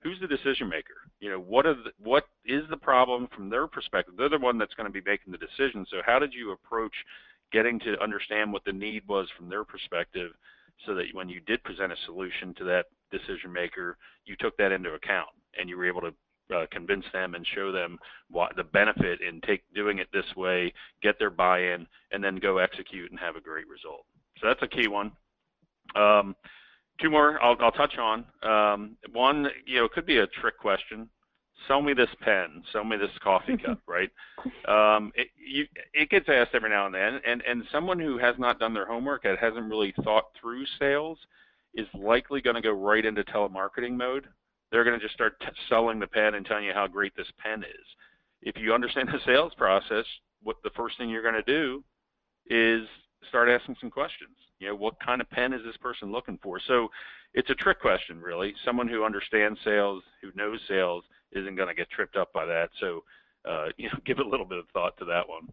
who's 0.03 0.19
the 0.21 0.27
decision 0.27 0.69
maker? 0.69 0.95
You 1.21 1.31
know, 1.31 1.41
what 1.41 1.67
are 1.67 1.75
the, 1.75 1.91
what 2.03 2.25
is 2.45 2.63
the 2.71 2.77
problem 2.77 3.29
from 3.35 3.51
their 3.51 3.67
perspective? 3.67 4.15
They're 4.17 4.29
the 4.29 4.39
one 4.39 4.59
that's 4.59 4.75
going 4.75 4.87
to 4.87 4.93
be 4.93 5.09
making 5.09 5.33
the 5.33 5.39
decision. 5.39 5.87
So 5.91 5.99
how 6.05 6.19
did 6.19 6.33
you 6.33 6.53
approach 6.53 6.93
getting 7.53 7.79
to 7.81 8.01
understand 8.03 8.53
what 8.53 8.65
the 8.65 8.73
need 8.73 9.03
was 9.09 9.29
from 9.37 9.49
their 9.49 9.65
perspective, 9.65 10.33
so 10.87 10.95
that 10.95 11.07
when 11.13 11.29
you 11.29 11.41
did 11.41 11.63
present 11.65 11.93
a 11.93 11.97
solution 12.05 12.55
to 12.55 12.65
that 12.65 12.87
decision 13.11 13.53
maker, 13.53 13.97
you 14.25 14.37
took 14.39 14.57
that 14.59 14.73
into 14.73 14.93
account 14.93 15.29
and 15.59 15.69
you 15.69 15.77
were 15.77 15.87
able 15.87 16.03
to 16.03 16.13
uh, 16.55 16.67
convince 16.71 17.05
them 17.13 17.35
and 17.35 17.47
show 17.55 17.73
them 17.73 17.99
what 18.31 18.55
the 18.57 18.65
benefit 18.65 19.21
in 19.21 19.41
take 19.43 19.63
doing 19.75 19.99
it 19.99 20.09
this 20.13 20.25
way, 20.37 20.73
get 21.03 21.19
their 21.19 21.31
buy-in, 21.31 21.87
and 22.13 22.23
then 22.23 22.37
go 22.37 22.59
execute 22.59 23.11
and 23.11 23.19
have 23.19 23.37
a 23.37 23.41
great 23.41 23.67
result. 23.69 24.05
So 24.41 24.47
that's 24.47 24.63
a 24.63 24.69
key 24.69 24.89
one. 24.89 25.13
Um, 25.97 26.37
two 27.01 27.11
more 27.11 27.43
I'll, 27.43 27.57
I'll 27.61 27.73
touch 27.73 27.97
on. 27.99 28.25
Um, 28.43 28.97
one, 29.13 29.49
you 29.67 29.77
know, 29.77 29.85
it 29.85 29.93
could 29.93 30.07
be 30.07 30.19
a 30.19 30.27
trick 30.27 30.59
question. 30.59 31.09
Sell 31.67 31.83
me 31.83 31.93
this 31.93 32.09
pen. 32.21 32.63
Sell 32.73 32.85
me 32.85 32.97
this 32.97 33.11
coffee 33.23 33.57
cup. 33.65 33.81
Right? 33.87 34.11
Um, 34.67 35.13
it, 35.15 35.29
you, 35.37 35.67
it 35.93 36.11
gets 36.11 36.29
asked 36.29 36.55
every 36.55 36.71
now 36.71 36.87
and 36.87 36.95
then, 36.95 37.21
and 37.27 37.43
and 37.43 37.65
someone 37.73 37.99
who 37.99 38.19
has 38.19 38.37
not 38.39 38.59
done 38.59 38.75
their 38.75 38.87
homework 38.87 39.25
and 39.25 39.39
hasn't 39.39 39.69
really 39.69 39.95
thought 40.05 40.25
through 40.41 40.65
sales 40.79 41.19
is 41.75 41.87
likely 41.95 42.41
going 42.41 42.57
to 42.57 42.63
go 42.63 42.73
right 42.73 43.05
into 43.05 43.23
telemarketing 43.25 43.97
mode. 43.97 44.27
They're 44.71 44.85
going 44.85 44.99
to 44.99 45.05
just 45.05 45.15
start 45.15 45.39
t- 45.41 45.47
selling 45.69 45.99
the 45.99 46.07
pen 46.07 46.35
and 46.35 46.45
telling 46.45 46.65
you 46.65 46.73
how 46.73 46.87
great 46.87 47.17
this 47.17 47.31
pen 47.39 47.63
is. 47.63 47.87
If 48.43 48.57
you 48.57 48.75
understand 48.75 49.09
the 49.13 49.21
sales 49.25 49.53
process, 49.57 50.05
what 50.43 50.57
the 50.63 50.71
first 50.77 50.99
thing 50.99 51.09
you're 51.11 51.23
going 51.23 51.35
to 51.35 51.43
do 51.43 51.85
is 52.49 52.87
start 53.29 53.49
asking 53.49 53.77
some 53.81 53.91
questions. 53.91 54.37
You 54.59 54.69
know, 54.69 54.75
what 54.75 55.01
kind 55.05 55.21
of 55.21 55.31
pen 55.31 55.53
is 55.53 55.61
this 55.65 55.77
person 55.77 56.11
looking 56.11 56.39
for? 56.43 56.61
So 56.67 56.89
it's 57.35 57.51
a 57.51 57.55
trick 57.55 57.81
question, 57.81 58.21
really. 58.21 58.55
Someone 58.65 58.89
who 58.89 59.05
understands 59.05 59.59
sales, 59.65 60.03
who 60.21 60.31
knows 60.35 60.61
sales, 60.69 61.05
isn't 61.33 61.57
going 61.57 61.69
to 61.69 61.75
get 61.75 61.91
tripped 61.91 62.17
up 62.17 62.33
by 62.33 62.45
that. 62.47 62.71
So, 62.81 63.05
uh, 63.49 63.67
you 63.77 63.89
know, 63.89 63.99
give 64.05 64.19
a 64.19 64.25
little 64.25 64.47
bit 64.47 64.59
of 64.59 64.67
thought 64.73 64.97
to 64.99 65.05
that 65.07 65.29
one. 65.29 65.49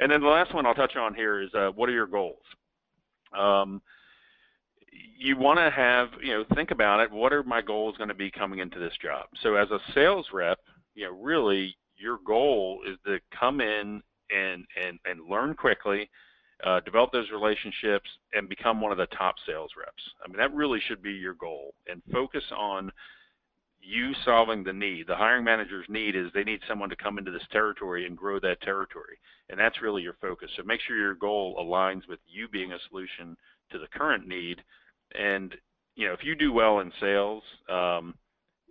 And 0.00 0.10
then 0.10 0.20
the 0.20 0.28
last 0.28 0.54
one 0.54 0.66
I'll 0.66 0.74
touch 0.74 0.96
on 0.96 1.14
here 1.14 1.40
is 1.40 1.52
uh, 1.54 1.70
what 1.74 1.88
are 1.88 1.92
your 1.92 2.06
goals? 2.06 2.42
Um, 3.36 3.82
you 5.18 5.36
want 5.36 5.58
to 5.58 5.70
have, 5.70 6.08
you 6.22 6.32
know, 6.32 6.44
think 6.54 6.70
about 6.70 7.00
it. 7.00 7.10
What 7.10 7.32
are 7.32 7.42
my 7.42 7.60
goals 7.60 7.96
going 7.96 8.08
to 8.08 8.14
be 8.14 8.30
coming 8.30 8.60
into 8.60 8.78
this 8.78 8.92
job? 9.02 9.26
So 9.42 9.56
as 9.56 9.68
a 9.70 9.78
sales 9.92 10.26
rep, 10.32 10.58
you 10.94 11.04
know, 11.04 11.12
really 11.12 11.76
your 11.96 12.18
goal 12.24 12.80
is 12.88 12.96
to 13.06 13.18
come 13.38 13.60
in 13.60 14.02
and 14.30 14.64
and 14.80 14.98
and 15.04 15.28
learn 15.28 15.54
quickly, 15.54 16.08
uh, 16.64 16.80
develop 16.80 17.12
those 17.12 17.30
relationships, 17.30 18.08
and 18.32 18.48
become 18.48 18.80
one 18.80 18.92
of 18.92 18.98
the 18.98 19.06
top 19.06 19.36
sales 19.46 19.70
reps. 19.78 20.02
I 20.24 20.28
mean, 20.28 20.38
that 20.38 20.54
really 20.54 20.80
should 20.86 21.02
be 21.02 21.12
your 21.12 21.34
goal, 21.34 21.74
and 21.86 22.02
focus 22.12 22.44
on 22.56 22.90
you 23.80 24.12
solving 24.24 24.64
the 24.64 24.72
need. 24.72 25.06
The 25.06 25.16
hiring 25.16 25.44
manager's 25.44 25.86
need 25.88 26.16
is 26.16 26.26
they 26.34 26.44
need 26.44 26.60
someone 26.68 26.90
to 26.90 26.96
come 26.96 27.18
into 27.18 27.30
this 27.30 27.46
territory 27.52 28.06
and 28.06 28.16
grow 28.16 28.40
that 28.40 28.60
territory, 28.60 29.18
and 29.48 29.58
that's 29.58 29.80
really 29.82 30.02
your 30.02 30.16
focus. 30.20 30.50
So 30.56 30.62
make 30.64 30.80
sure 30.86 30.96
your 30.96 31.14
goal 31.14 31.56
aligns 31.60 32.08
with 32.08 32.18
you 32.26 32.48
being 32.48 32.72
a 32.72 32.78
solution 32.88 33.36
to 33.70 33.78
the 33.78 33.86
current 33.88 34.26
need, 34.26 34.62
and 35.18 35.54
you 35.94 36.06
know 36.06 36.12
if 36.12 36.24
you 36.24 36.34
do 36.34 36.52
well 36.52 36.80
in 36.80 36.92
sales. 37.00 37.42
Um, 37.68 38.14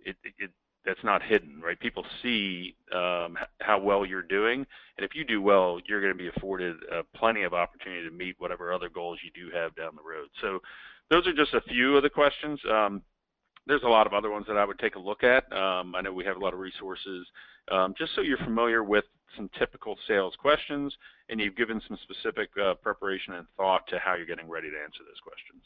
it, 0.04 0.16
it, 0.38 0.50
that's 0.88 1.04
not 1.04 1.22
hidden, 1.22 1.60
right? 1.60 1.78
People 1.78 2.04
see 2.22 2.74
um, 2.94 3.36
how 3.60 3.78
well 3.78 4.06
you're 4.06 4.22
doing, 4.22 4.66
and 4.96 5.04
if 5.04 5.14
you 5.14 5.22
do 5.22 5.42
well, 5.42 5.78
you're 5.86 6.00
going 6.00 6.12
to 6.12 6.18
be 6.18 6.30
afforded 6.34 6.76
uh, 6.90 7.02
plenty 7.14 7.42
of 7.42 7.52
opportunity 7.52 8.08
to 8.08 8.14
meet 8.14 8.36
whatever 8.38 8.72
other 8.72 8.88
goals 8.88 9.18
you 9.22 9.30
do 9.34 9.54
have 9.54 9.76
down 9.76 9.92
the 9.94 10.02
road. 10.02 10.28
So, 10.40 10.60
those 11.10 11.26
are 11.26 11.34
just 11.34 11.54
a 11.54 11.60
few 11.62 11.96
of 11.96 12.02
the 12.02 12.10
questions. 12.10 12.58
Um, 12.70 13.02
there's 13.66 13.82
a 13.82 13.88
lot 13.88 14.06
of 14.06 14.14
other 14.14 14.30
ones 14.30 14.46
that 14.48 14.56
I 14.56 14.64
would 14.64 14.78
take 14.78 14.94
a 14.94 14.98
look 14.98 15.24
at. 15.24 15.50
Um, 15.52 15.94
I 15.94 16.00
know 16.00 16.12
we 16.12 16.24
have 16.24 16.36
a 16.36 16.40
lot 16.40 16.54
of 16.54 16.58
resources, 16.58 17.26
um, 17.70 17.94
just 17.98 18.14
so 18.14 18.22
you're 18.22 18.38
familiar 18.38 18.82
with 18.82 19.04
some 19.36 19.50
typical 19.58 19.96
sales 20.08 20.34
questions, 20.38 20.94
and 21.28 21.38
you've 21.38 21.56
given 21.56 21.80
some 21.86 21.98
specific 22.02 22.48
uh, 22.62 22.74
preparation 22.74 23.34
and 23.34 23.46
thought 23.58 23.86
to 23.88 23.98
how 23.98 24.14
you're 24.14 24.26
getting 24.26 24.48
ready 24.48 24.70
to 24.70 24.76
answer 24.76 25.00
those 25.04 25.20
questions. 25.22 25.62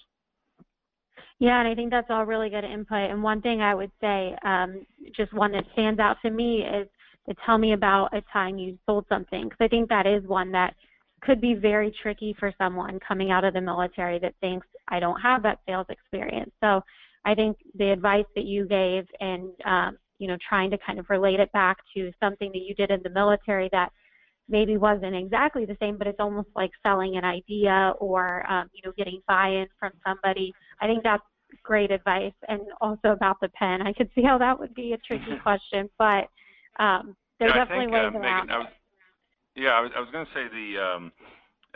Yeah, 1.42 1.58
and 1.58 1.66
I 1.66 1.74
think 1.74 1.90
that's 1.90 2.06
all 2.08 2.24
really 2.24 2.50
good 2.50 2.62
input. 2.62 3.10
And 3.10 3.20
one 3.20 3.42
thing 3.42 3.62
I 3.62 3.74
would 3.74 3.90
say, 4.00 4.32
um, 4.44 4.86
just 5.12 5.32
one 5.32 5.50
that 5.50 5.64
stands 5.72 5.98
out 5.98 6.16
to 6.22 6.30
me 6.30 6.62
is 6.62 6.86
to 7.28 7.34
tell 7.44 7.58
me 7.58 7.72
about 7.72 8.16
a 8.16 8.22
time 8.32 8.58
you 8.58 8.78
sold 8.86 9.06
something, 9.08 9.48
because 9.48 9.58
I 9.60 9.66
think 9.66 9.88
that 9.88 10.06
is 10.06 10.22
one 10.28 10.52
that 10.52 10.76
could 11.20 11.40
be 11.40 11.54
very 11.54 11.92
tricky 12.00 12.32
for 12.38 12.52
someone 12.58 13.00
coming 13.00 13.32
out 13.32 13.42
of 13.42 13.54
the 13.54 13.60
military 13.60 14.20
that 14.20 14.36
thinks 14.40 14.68
I 14.86 15.00
don't 15.00 15.20
have 15.20 15.42
that 15.42 15.58
sales 15.66 15.86
experience. 15.88 16.52
So 16.62 16.80
I 17.24 17.34
think 17.34 17.56
the 17.74 17.90
advice 17.90 18.26
that 18.36 18.44
you 18.44 18.64
gave 18.68 19.08
and 19.18 19.50
um, 19.64 19.98
you 20.18 20.28
know 20.28 20.36
trying 20.48 20.70
to 20.70 20.78
kind 20.86 21.00
of 21.00 21.10
relate 21.10 21.40
it 21.40 21.50
back 21.50 21.78
to 21.96 22.12
something 22.22 22.52
that 22.52 22.62
you 22.62 22.72
did 22.76 22.92
in 22.92 23.02
the 23.02 23.10
military 23.10 23.68
that 23.72 23.90
maybe 24.48 24.76
wasn't 24.76 25.16
exactly 25.16 25.64
the 25.64 25.76
same, 25.80 25.98
but 25.98 26.06
it's 26.06 26.20
almost 26.20 26.48
like 26.54 26.70
selling 26.84 27.16
an 27.16 27.24
idea 27.24 27.94
or 27.98 28.48
um, 28.48 28.70
you 28.72 28.82
know 28.84 28.92
getting 28.96 29.20
buy-in 29.26 29.66
from 29.80 29.90
somebody. 30.06 30.52
I 30.80 30.86
think 30.86 31.02
that's 31.02 31.22
great 31.62 31.90
advice, 31.90 32.32
and 32.48 32.60
also 32.80 33.08
about 33.08 33.40
the 33.40 33.48
pen. 33.50 33.82
I 33.82 33.92
could 33.92 34.10
see 34.14 34.22
how 34.22 34.38
that 34.38 34.58
would 34.58 34.74
be 34.74 34.92
a 34.92 34.98
tricky 34.98 35.38
question, 35.42 35.88
but 35.98 36.28
um, 36.78 37.16
there's 37.38 37.52
yeah, 37.54 37.64
definitely 37.64 37.86
think, 37.86 37.92
ways 37.92 38.12
uh, 38.14 38.18
around 38.18 38.46
Megan, 38.46 38.50
I 38.50 38.58
was, 38.58 38.66
Yeah, 39.56 39.70
I 39.70 39.80
was, 39.80 39.90
I 39.96 40.00
was 40.00 40.08
going 40.10 40.26
to 40.26 40.32
say 40.32 40.48
the 40.48 40.82
um, 40.82 41.12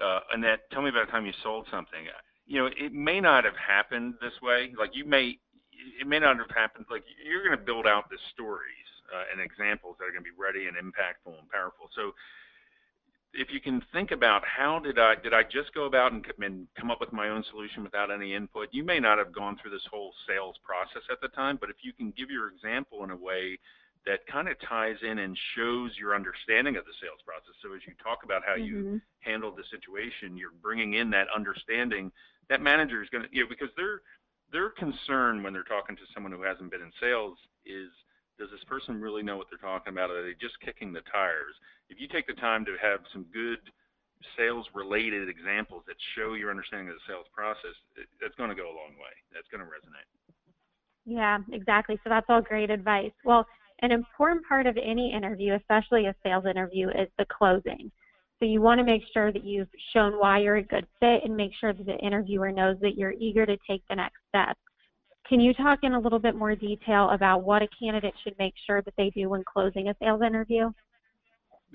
uh, 0.02 0.20
Annette. 0.32 0.70
Tell 0.70 0.82
me 0.82 0.90
about 0.90 1.08
a 1.08 1.10
time 1.10 1.26
you 1.26 1.32
sold 1.42 1.66
something. 1.70 2.06
You 2.46 2.60
know, 2.60 2.70
it 2.76 2.92
may 2.92 3.20
not 3.20 3.44
have 3.44 3.56
happened 3.56 4.14
this 4.20 4.34
way. 4.42 4.72
Like 4.78 4.90
you 4.94 5.04
may, 5.04 5.38
it 6.00 6.06
may 6.06 6.18
not 6.18 6.38
have 6.38 6.50
happened. 6.54 6.86
Like 6.90 7.04
you're 7.24 7.44
going 7.44 7.58
to 7.58 7.64
build 7.64 7.86
out 7.86 8.08
the 8.08 8.18
stories 8.32 8.86
uh, 9.12 9.24
and 9.32 9.40
examples 9.40 9.96
that 9.98 10.06
are 10.06 10.14
going 10.14 10.24
to 10.24 10.30
be 10.30 10.38
ready 10.38 10.66
and 10.68 10.76
impactful 10.76 11.34
and 11.34 11.48
powerful. 11.50 11.90
So 11.94 12.12
if 13.32 13.48
you 13.52 13.60
can 13.60 13.82
think 13.92 14.10
about 14.10 14.42
how 14.44 14.78
did 14.78 14.98
I 14.98 15.14
did 15.14 15.34
I 15.34 15.42
just 15.42 15.74
go 15.74 15.84
about 15.84 16.12
and, 16.12 16.24
and 16.40 16.66
come 16.78 16.90
up 16.90 17.00
with 17.00 17.12
my 17.12 17.28
own 17.28 17.44
solution 17.50 17.82
without 17.82 18.10
any 18.10 18.34
input? 18.34 18.68
You 18.72 18.84
may 18.84 18.98
not 18.98 19.18
have 19.18 19.32
gone 19.32 19.56
through 19.60 19.72
this 19.72 19.86
whole 19.90 20.12
sales 20.26 20.56
process 20.64 21.02
at 21.10 21.20
the 21.20 21.28
time, 21.28 21.58
but 21.60 21.70
if 21.70 21.76
you 21.82 21.92
can 21.92 22.12
give 22.16 22.30
your 22.30 22.48
example 22.48 23.04
in 23.04 23.10
a 23.10 23.16
way 23.16 23.58
that 24.06 24.24
kind 24.30 24.48
of 24.48 24.56
ties 24.60 24.96
in 25.02 25.18
and 25.18 25.36
shows 25.56 25.90
your 25.98 26.14
understanding 26.14 26.76
of 26.76 26.84
the 26.84 26.94
sales 27.02 27.18
process. 27.26 27.58
So 27.60 27.74
as 27.74 27.82
you 27.86 27.92
talk 28.02 28.22
about 28.22 28.42
how 28.46 28.54
mm-hmm. 28.54 28.94
you 28.94 29.00
handled 29.20 29.58
the 29.58 29.66
situation, 29.68 30.38
you're 30.38 30.54
bringing 30.62 30.94
in 30.94 31.10
that 31.10 31.26
understanding. 31.34 32.12
That 32.48 32.62
manager 32.62 33.02
is 33.02 33.08
going 33.10 33.24
to, 33.24 33.30
you 33.32 33.42
know, 33.42 33.48
because 33.50 33.74
their 33.76 34.00
their 34.52 34.70
concern 34.70 35.42
when 35.42 35.52
they're 35.52 35.66
talking 35.66 35.96
to 35.96 36.06
someone 36.14 36.30
who 36.30 36.42
hasn't 36.42 36.70
been 36.70 36.80
in 36.80 36.92
sales 37.00 37.36
is 37.66 37.90
does 38.38 38.50
this 38.50 38.64
person 38.68 39.00
really 39.00 39.22
know 39.22 39.36
what 39.36 39.46
they're 39.50 39.62
talking 39.62 39.92
about? 39.92 40.10
Are 40.10 40.22
they 40.22 40.36
just 40.40 40.60
kicking 40.60 40.92
the 40.92 41.04
tires? 41.12 41.56
If 41.88 42.00
you 42.00 42.08
take 42.08 42.26
the 42.26 42.36
time 42.36 42.64
to 42.66 42.76
have 42.80 43.00
some 43.12 43.24
good 43.32 43.58
sales 44.36 44.66
related 44.74 45.28
examples 45.28 45.82
that 45.86 45.96
show 46.14 46.34
your 46.34 46.50
understanding 46.50 46.88
of 46.88 46.96
the 46.96 47.06
sales 47.08 47.26
process, 47.32 47.76
it, 47.96 48.08
that's 48.20 48.34
going 48.36 48.50
to 48.50 48.56
go 48.56 48.68
a 48.68 48.76
long 48.76 48.96
way. 49.00 49.14
That's 49.32 49.48
going 49.48 49.64
to 49.64 49.68
resonate. 49.68 50.08
Yeah, 51.06 51.38
exactly. 51.52 51.98
So 52.02 52.10
that's 52.10 52.26
all 52.28 52.42
great 52.42 52.70
advice. 52.70 53.12
Well, 53.24 53.46
an 53.82 53.92
important 53.92 54.46
part 54.46 54.66
of 54.66 54.76
any 54.76 55.12
interview, 55.12 55.54
especially 55.54 56.06
a 56.06 56.14
sales 56.22 56.44
interview, 56.46 56.88
is 56.88 57.08
the 57.18 57.26
closing. 57.26 57.90
So 58.38 58.46
you 58.46 58.60
want 58.60 58.78
to 58.80 58.84
make 58.84 59.02
sure 59.14 59.32
that 59.32 59.44
you've 59.44 59.68
shown 59.94 60.14
why 60.14 60.40
you're 60.40 60.56
a 60.56 60.62
good 60.62 60.86
fit 61.00 61.24
and 61.24 61.36
make 61.36 61.52
sure 61.58 61.72
that 61.72 61.86
the 61.86 61.96
interviewer 61.98 62.52
knows 62.52 62.76
that 62.80 62.96
you're 62.96 63.14
eager 63.18 63.46
to 63.46 63.56
take 63.68 63.82
the 63.88 63.96
next 63.96 64.16
step. 64.28 64.56
Can 65.28 65.40
you 65.40 65.52
talk 65.54 65.80
in 65.82 65.92
a 65.92 65.98
little 65.98 66.18
bit 66.18 66.36
more 66.36 66.54
detail 66.54 67.10
about 67.10 67.42
what 67.42 67.62
a 67.62 67.68
candidate 67.80 68.14
should 68.22 68.38
make 68.38 68.54
sure 68.66 68.82
that 68.82 68.94
they 68.96 69.10
do 69.10 69.28
when 69.28 69.42
closing 69.44 69.88
a 69.88 69.96
sales 70.00 70.22
interview? 70.22 70.72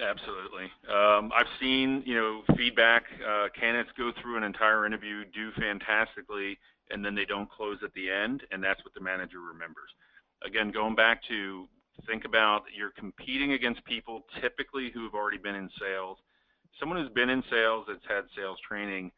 Absolutely. 0.01 0.71
Um, 0.89 1.31
I've 1.35 1.51
seen, 1.59 2.01
you 2.05 2.15
know, 2.15 2.43
feedback. 2.55 3.03
Uh, 3.27 3.47
candidates 3.53 3.91
go 3.97 4.11
through 4.21 4.37
an 4.37 4.43
entire 4.43 4.85
interview, 4.85 5.25
do 5.33 5.51
fantastically, 5.59 6.57
and 6.89 7.03
then 7.03 7.13
they 7.13 7.25
don't 7.25 7.49
close 7.51 7.77
at 7.83 7.93
the 7.93 8.09
end, 8.09 8.43
and 8.51 8.63
that's 8.63 8.83
what 8.85 8.93
the 8.93 9.01
manager 9.01 9.41
remembers. 9.41 9.91
Again, 10.45 10.71
going 10.71 10.95
back 10.95 11.21
to 11.27 11.67
think 12.07 12.25
about 12.25 12.63
you're 12.75 12.91
competing 12.91 13.51
against 13.51 13.83
people 13.83 14.23
typically 14.41 14.91
who 14.93 15.03
have 15.03 15.13
already 15.13 15.37
been 15.37 15.55
in 15.55 15.69
sales. 15.79 16.17
Someone 16.79 16.97
who's 16.97 17.13
been 17.13 17.29
in 17.29 17.43
sales 17.49 17.85
that's 17.87 18.05
had 18.07 18.23
sales 18.35 18.57
training, 18.67 19.11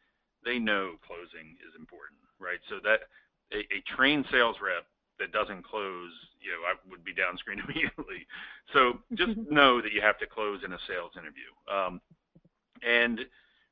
they 0.44 0.58
know 0.58 0.96
closing 1.06 1.56
is 1.66 1.72
important, 1.78 2.18
right? 2.40 2.58
So 2.68 2.76
that 2.82 3.08
a, 3.54 3.58
a 3.58 3.96
trained 3.96 4.26
sales 4.30 4.56
rep 4.62 4.86
that 5.18 5.32
doesn't 5.32 5.64
close, 5.64 6.10
you 6.42 6.50
know, 6.50 6.66
I 6.66 6.74
would 6.90 7.04
be 7.04 7.12
downscreened 7.14 7.64
immediately. 7.68 8.26
So 8.72 8.98
just 9.14 9.38
know 9.50 9.80
that 9.80 9.92
you 9.92 10.00
have 10.00 10.18
to 10.18 10.26
close 10.26 10.60
in 10.64 10.72
a 10.72 10.78
sales 10.88 11.12
interview. 11.16 11.50
Um, 11.70 12.00
and 12.82 13.20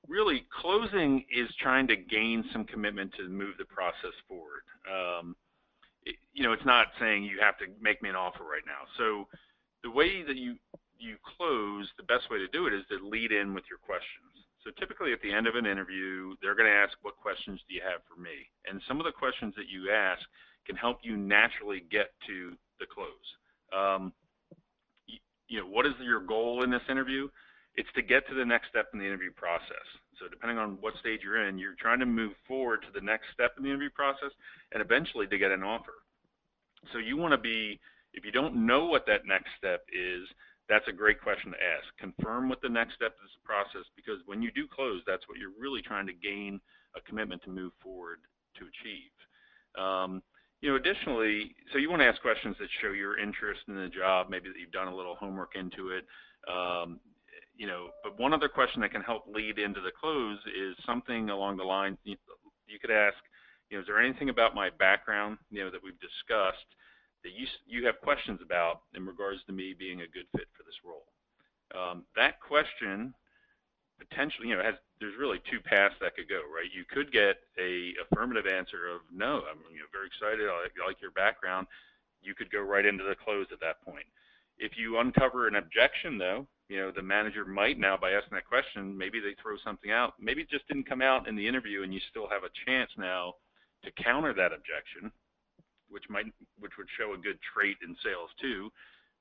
really, 0.09 0.47
closing 0.61 1.25
is 1.35 1.49
trying 1.61 1.87
to 1.89 1.97
gain 1.97 2.45
some 2.53 2.65
commitment 2.65 3.13
to 3.19 3.29
move 3.29 3.55
the 3.59 3.65
process 3.65 4.15
forward. 4.29 4.63
Um, 4.89 5.37
it, 6.05 6.17
you 6.33 6.43
know, 6.43 6.53
it's 6.53 6.65
not 6.65 6.89
saying 6.99 7.25
you 7.25 7.39
have 7.41 7.59
to 7.59 7.67
make 7.81 8.03
me 8.03 8.09
an 8.09 8.17
offer 8.17 8.45
right 8.45 8.67
now. 8.67 8.87
So 8.99 9.29
the 9.83 9.91
way 9.91 10.23
that 10.23 10.37
you 10.37 10.57
you 10.99 11.17
close, 11.37 11.89
the 11.97 12.05
best 12.05 12.31
way 12.31 12.39
to 12.39 12.47
do 12.49 12.69
it 12.69 12.73
is 12.73 12.85
to 12.89 13.05
lead 13.05 13.33
in 13.33 13.55
with 13.55 13.65
your 13.69 13.79
questions. 13.79 14.42
So 14.65 14.71
typically 14.79 15.13
at 15.13 15.21
the 15.23 15.33
end 15.33 15.47
of 15.47 15.57
an 15.57 15.67
interview, 15.67 16.35
they're 16.41 16.55
going 16.55 16.71
to 16.71 16.77
ask, 16.77 16.93
what 17.03 17.17
questions 17.17 17.61
do 17.69 17.75
you 17.75 17.83
have 17.83 18.01
for 18.07 18.21
me? 18.21 18.47
And 18.71 18.81
some 18.87 19.01
of 19.01 19.07
the 19.07 19.13
questions 19.13 19.55
that 19.57 19.69
you 19.69 19.91
ask 19.91 20.23
can 20.67 20.77
help 20.77 20.99
you 21.03 21.17
naturally 21.17 21.83
get 21.91 22.15
to 22.27 22.55
the 22.79 22.87
close. 22.87 23.27
Um, 23.75 24.13
you, 25.07 25.19
you 25.49 25.59
know, 25.61 25.67
what 25.67 25.87
is 25.87 25.93
your 26.01 26.21
goal 26.21 26.63
in 26.63 26.71
this 26.71 26.87
interview? 26.89 27.29
It's 27.75 27.89
to 27.97 28.03
get 28.03 28.29
to 28.29 28.35
the 28.35 28.45
next 28.45 28.69
step 28.69 28.91
in 28.93 29.01
the 29.01 29.07
interview 29.07 29.33
process. 29.33 29.87
So 30.21 30.29
depending 30.29 30.59
on 30.59 30.79
what 30.81 30.95
stage 31.01 31.21
you're 31.25 31.49
in, 31.49 31.59
you're 31.59 31.75
trying 31.81 31.99
to 31.99 32.07
move 32.07 32.33
forward 32.47 32.83
to 32.83 32.93
the 32.95 33.05
next 33.05 33.27
step 33.35 33.55
in 33.57 33.65
the 33.65 33.71
interview 33.71 33.91
process 33.91 34.31
and 34.73 34.81
eventually 34.81 35.27
to 35.27 35.39
get 35.39 35.51
an 35.51 35.65
offer. 35.65 36.05
So 36.93 36.99
you 36.99 37.17
want 37.17 37.33
to 37.33 37.39
be, 37.39 37.81
if 38.15 38.25
you 38.25 38.31
don't 38.31 38.67
know 38.67 38.87
what 38.87 39.07
that 39.07 39.27
next 39.27 39.49
step 39.59 39.83
is, 39.91 40.29
that's 40.69 40.87
a 40.89 40.93
great 40.93 41.21
question 41.21 41.53
to 41.53 41.59
ask. 41.59 41.87
Confirm 41.99 42.49
what 42.49 42.63
the 42.63 42.69
next 42.69 42.95
step 42.95 43.13
of 43.13 43.23
this 43.23 43.39
process 43.45 43.87
because 43.97 44.19
when 44.27 44.43
you 44.43 44.51
do 44.53 44.67
close, 44.69 45.03
that's 45.07 45.27
what 45.29 45.39
you're 45.39 45.55
really 45.59 45.83
trying 45.83 46.07
to 46.07 46.13
gain 46.13 46.61
a 46.97 47.01
commitment 47.01 47.43
to 47.43 47.51
move 47.51 47.73
forward 47.83 48.19
to 48.59 48.65
achieve. 48.65 49.13
Um, 49.77 50.23
you 50.61 50.71
know, 50.71 50.77
additionally, 50.77 51.55
so 51.73 51.79
you 51.79 51.91
want 51.91 52.03
to 52.03 52.07
ask 52.07 52.23
questions 52.23 52.57
that 52.61 52.69
show 52.81 52.93
your 52.93 53.19
interest 53.19 53.63
in 53.67 53.75
the 53.75 53.89
job, 53.89 54.29
maybe 54.31 54.49
that 54.49 54.59
you've 54.61 54.71
done 54.71 54.89
a 54.89 54.95
little 54.95 55.17
homework 55.17 55.57
into 55.57 55.91
it. 55.91 56.07
Um, 56.47 57.01
you 57.57 57.67
know, 57.67 57.89
but 58.03 58.19
one 58.19 58.33
other 58.33 58.49
question 58.49 58.81
that 58.81 58.93
can 58.93 59.03
help 59.03 59.25
lead 59.27 59.59
into 59.59 59.81
the 59.81 59.91
close 59.99 60.39
is 60.47 60.77
something 60.87 61.31
along 61.31 61.57
the 61.57 61.65
lines 61.65 61.99
you 62.05 62.17
could 62.81 62.91
ask, 62.91 63.17
you 63.71 63.77
know, 63.77 63.83
is 63.83 63.87
there 63.87 64.01
anything 64.01 64.29
about 64.29 64.55
my 64.55 64.71
background, 64.79 65.39
you 65.51 65.65
know, 65.65 65.71
that 65.71 65.83
we've 65.83 65.99
discussed 66.01 66.67
that 67.23 67.33
you 67.33 67.47
you 67.67 67.87
have 67.87 68.01
questions 68.01 68.41
about 68.45 68.83
in 68.95 69.07
regards 69.07 69.41
to 69.47 69.53
me 69.53 69.75
being 69.79 70.01
a 70.03 70.09
good 70.13 70.27
fit 70.33 70.49
for 70.57 70.63
this 70.65 70.79
role. 70.85 71.07
Um, 71.75 72.05
that 72.17 72.41
question 72.41 73.15
potentially, 74.09 74.49
you 74.49 74.57
know, 74.57 74.63
has 74.63 74.75
there's 75.01 75.19
really 75.19 75.41
two 75.51 75.61
paths 75.61 75.95
that 76.01 76.15
could 76.15 76.29
go, 76.29 76.43
right? 76.47 76.71
You 76.73 76.85
could 76.87 77.13
get 77.13 77.43
a 77.59 77.95
affirmative 78.07 78.47
answer 78.47 78.89
of 78.89 79.03
no, 79.13 79.43
I'm 79.51 79.59
you 79.73 79.81
know, 79.83 79.91
very 79.91 80.07
excited, 80.07 80.49
I 80.49 80.63
like, 80.63 80.75
I 80.83 80.87
like 80.87 81.03
your 81.03 81.11
background. 81.13 81.67
You 82.23 82.35
could 82.35 82.51
go 82.51 82.61
right 82.61 82.87
into 82.87 83.03
the 83.03 83.17
close 83.17 83.47
at 83.53 83.61
that 83.61 83.83
point. 83.83 84.07
If 84.59 84.73
you 84.77 84.99
uncover 84.99 85.49
an 85.49 85.57
objection, 85.57 86.19
though, 86.19 86.47
you 86.69 86.79
know, 86.79 86.93
the 86.95 87.03
manager 87.03 87.45
might 87.45 87.79
now, 87.79 87.97
by 87.97 88.13
asking 88.13 88.37
that 88.37 88.47
question, 88.47 88.97
maybe 88.97 89.19
they 89.19 89.35
throw 89.43 89.57
something 89.65 89.91
out. 89.91 90.15
Maybe 90.21 90.43
it 90.43 90.51
just 90.51 90.69
didn't 90.69 90.89
come 90.89 91.03
out 91.03 91.27
in 91.27 91.35
the 91.35 91.47
interview, 91.47 91.83
and 91.83 91.93
you 91.93 92.01
still 92.11 92.29
have 92.31 92.45
a 92.45 92.71
chance 92.71 92.91
now 92.97 93.35
to 93.85 93.91
counter 94.03 94.33
that 94.35 94.53
objection 94.53 95.11
which 95.93 96.09
might 96.09 96.27
which 96.59 96.73
would 96.79 96.89
show 96.99 97.13
a 97.13 97.21
good 97.21 97.39
trait 97.55 97.77
in 97.87 97.95
sales 98.03 98.31
too. 98.41 98.73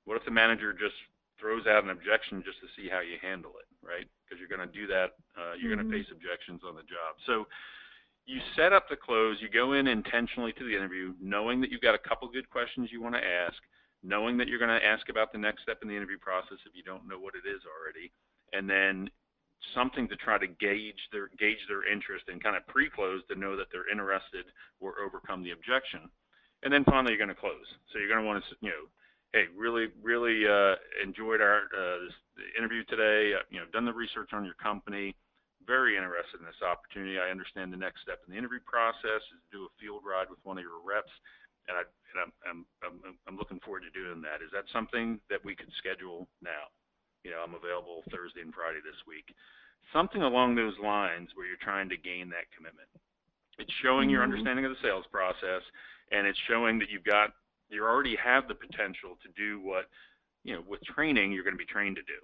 What 0.06 0.18
if 0.18 0.26
the 0.26 0.32
manager 0.32 0.74
just 0.74 0.96
throws 1.38 1.68
out 1.68 1.84
an 1.84 1.92
objection 1.92 2.42
just 2.42 2.58
to 2.64 2.70
see 2.74 2.90
how 2.90 3.02
you 3.02 3.22
handle 3.22 3.52
it? 3.60 3.70
right? 3.84 4.08
Because 4.24 4.40
you're 4.40 4.50
going 4.50 4.66
to 4.66 4.74
do 4.74 4.88
that. 4.88 5.18
Uh, 5.36 5.58
you're 5.58 5.74
mm-hmm. 5.74 5.90
going 5.90 5.92
to 5.92 5.98
face 5.98 6.10
objections 6.14 6.62
on 6.66 6.76
the 6.76 6.86
job. 6.86 7.18
So 7.26 7.46
you 8.26 8.40
set 8.56 8.74
up 8.74 8.88
the 8.88 8.96
close. 8.96 9.38
You 9.42 9.50
go 9.50 9.74
in 9.74 9.88
intentionally 9.88 10.54
to 10.54 10.64
the 10.64 10.76
interview, 10.76 11.14
knowing 11.22 11.60
that 11.62 11.72
you've 11.72 11.82
got 11.82 11.98
a 11.98 12.02
couple 12.02 12.30
good 12.30 12.50
questions 12.50 12.90
you 12.92 13.02
want 13.02 13.16
to 13.16 13.26
ask, 13.26 13.58
knowing 14.04 14.38
that 14.38 14.48
you're 14.48 14.62
going 14.62 14.74
to 14.74 14.86
ask 14.86 15.10
about 15.10 15.34
the 15.34 15.42
next 15.42 15.64
step 15.64 15.80
in 15.82 15.90
the 15.90 15.98
interview 15.98 16.18
process 16.18 16.58
if 16.66 16.74
you 16.74 16.84
don't 16.84 17.08
know 17.10 17.20
what 17.20 17.34
it 17.36 17.48
is 17.50 17.62
already, 17.66 18.14
and 18.54 18.70
then 18.70 19.10
something 19.76 20.08
to 20.08 20.16
try 20.16 20.38
to 20.40 20.48
gauge 20.48 20.98
their 21.12 21.30
gauge 21.38 21.62
their 21.70 21.86
interest 21.86 22.26
and 22.30 22.42
kind 22.42 22.58
of 22.58 22.66
pre-close 22.66 23.22
to 23.30 23.38
know 23.38 23.56
that 23.56 23.68
they're 23.72 23.90
interested 23.90 24.46
or 24.80 24.96
overcome 25.06 25.44
the 25.44 25.52
objection. 25.52 26.10
And 26.64 26.72
then 26.72 26.84
finally, 26.86 27.14
you're 27.14 27.22
going 27.22 27.34
to 27.34 27.40
close. 27.40 27.66
So 27.92 28.00
you're 28.00 28.10
going 28.10 28.22
to 28.22 28.28
want 28.28 28.44
to, 28.44 28.56
you 28.62 28.70
know, 28.70 28.86
hey, 29.34 29.50
really, 29.56 29.88
really 30.04 30.46
uh, 30.46 30.76
enjoyed 31.02 31.42
our 31.42 31.66
uh, 31.72 32.06
this, 32.06 32.16
interview 32.58 32.84
today. 32.86 33.34
Uh, 33.34 33.44
you 33.50 33.60
know, 33.60 33.66
done 33.74 33.86
the 33.86 33.94
research 33.94 34.30
on 34.34 34.46
your 34.46 34.58
company. 34.62 35.16
Very 35.66 35.98
interested 35.98 36.42
in 36.42 36.46
this 36.46 36.62
opportunity. 36.66 37.22
I 37.22 37.30
understand 37.30 37.72
the 37.72 37.82
next 37.82 38.02
step 38.02 38.22
in 38.26 38.34
the 38.34 38.40
interview 38.40 38.62
process 38.66 39.22
is 39.30 39.40
to 39.46 39.50
do 39.54 39.62
a 39.70 39.72
field 39.78 40.02
ride 40.02 40.30
with 40.30 40.42
one 40.42 40.58
of 40.58 40.66
your 40.66 40.82
reps, 40.82 41.14
and, 41.70 41.78
I, 41.78 41.86
and 41.86 42.18
I'm, 42.18 42.32
I'm, 42.50 42.60
I'm, 42.82 43.16
I'm 43.30 43.38
looking 43.38 43.62
forward 43.62 43.86
to 43.86 43.94
doing 43.94 44.26
that. 44.26 44.42
Is 44.42 44.50
that 44.58 44.66
something 44.74 45.22
that 45.30 45.38
we 45.46 45.54
could 45.54 45.70
schedule 45.78 46.26
now? 46.42 46.74
You 47.22 47.30
know, 47.30 47.46
I'm 47.46 47.54
available 47.54 48.02
Thursday 48.10 48.42
and 48.42 48.54
Friday 48.54 48.82
this 48.82 48.98
week. 49.06 49.30
Something 49.94 50.26
along 50.26 50.58
those 50.58 50.74
lines 50.82 51.30
where 51.38 51.46
you're 51.46 51.62
trying 51.62 51.90
to 51.94 51.98
gain 51.98 52.34
that 52.34 52.50
commitment. 52.58 52.90
It's 53.60 53.72
showing 53.84 54.10
your 54.10 54.22
mm-hmm. 54.22 54.32
understanding 54.32 54.66
of 54.66 54.72
the 54.72 54.82
sales 54.82 55.06
process, 55.12 55.62
and 56.12 56.26
it's 56.28 56.40
showing 56.48 56.80
that 56.80 56.90
you've 56.90 57.04
got 57.04 57.32
you 57.72 57.84
already 57.84 58.20
have 58.20 58.48
the 58.48 58.56
potential 58.56 59.16
to 59.24 59.30
do 59.32 59.64
what, 59.64 59.88
you 60.44 60.54
know, 60.54 60.62
with 60.68 60.84
training 60.84 61.32
you're 61.32 61.48
going 61.48 61.56
to 61.56 61.62
be 61.62 61.72
trained 61.72 61.96
to 61.96 62.04
do. 62.04 62.20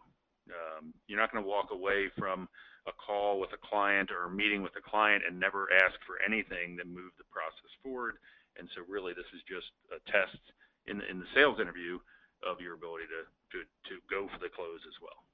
Um, 0.52 0.94
you're 1.08 1.20
not 1.20 1.32
going 1.32 1.44
to 1.44 1.50
walk 1.50 1.72
away 1.72 2.12
from 2.20 2.48
a 2.88 2.92
call 2.92 3.40
with 3.40 3.52
a 3.52 3.60
client 3.63 4.12
or 4.12 4.28
a 4.28 4.32
meeting 4.32 4.63
with 4.63 4.76
a 4.80 4.84
client 4.84 5.24
and 5.28 5.40
never 5.40 5.68
ask 5.72 5.96
for 6.08 6.20
anything 6.24 6.76
that 6.76 6.88
move 6.88 7.12
the 7.20 7.28
process 7.32 7.72
forward. 7.84 8.16
And 8.60 8.68
so 8.76 8.84
really 8.88 9.12
this 9.12 9.28
is 9.36 9.44
just 9.44 9.72
a 9.92 10.00
test 10.08 10.40
in, 10.88 11.04
in 11.08 11.20
the 11.20 11.32
sales 11.36 11.60
interview 11.60 12.00
of 12.44 12.63
your 12.63 12.76
ability 12.76 13.12
to, 13.12 13.28
to, 13.28 13.60
to 13.92 13.94
go 14.08 14.28
for 14.32 14.40
the 14.40 14.52
close 14.52 14.84
as 14.88 14.96
well. 15.04 15.27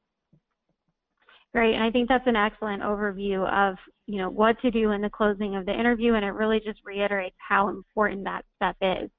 Great, 1.54 1.76
and 1.76 1.84
I 1.84 1.92
think 1.92 2.10
that's 2.10 2.26
an 2.28 2.36
excellent 2.36 2.82
overview 2.82 3.48
of 3.48 3.76
you 4.08 4.18
know 4.18 4.30
what 4.30 4.60
to 4.62 4.72
do 4.72 4.92
in 4.92 5.02
the 5.02 5.10
closing 5.10 5.56
of 5.56 5.66
the 5.66 5.74
interview, 5.74 6.16
and 6.16 6.26
it 6.26 6.32
really 6.32 6.60
just 6.60 6.80
reiterates 6.84 7.36
how 7.38 7.70
important 7.70 8.24
that 8.24 8.44
step 8.56 8.76
is. 8.82 9.10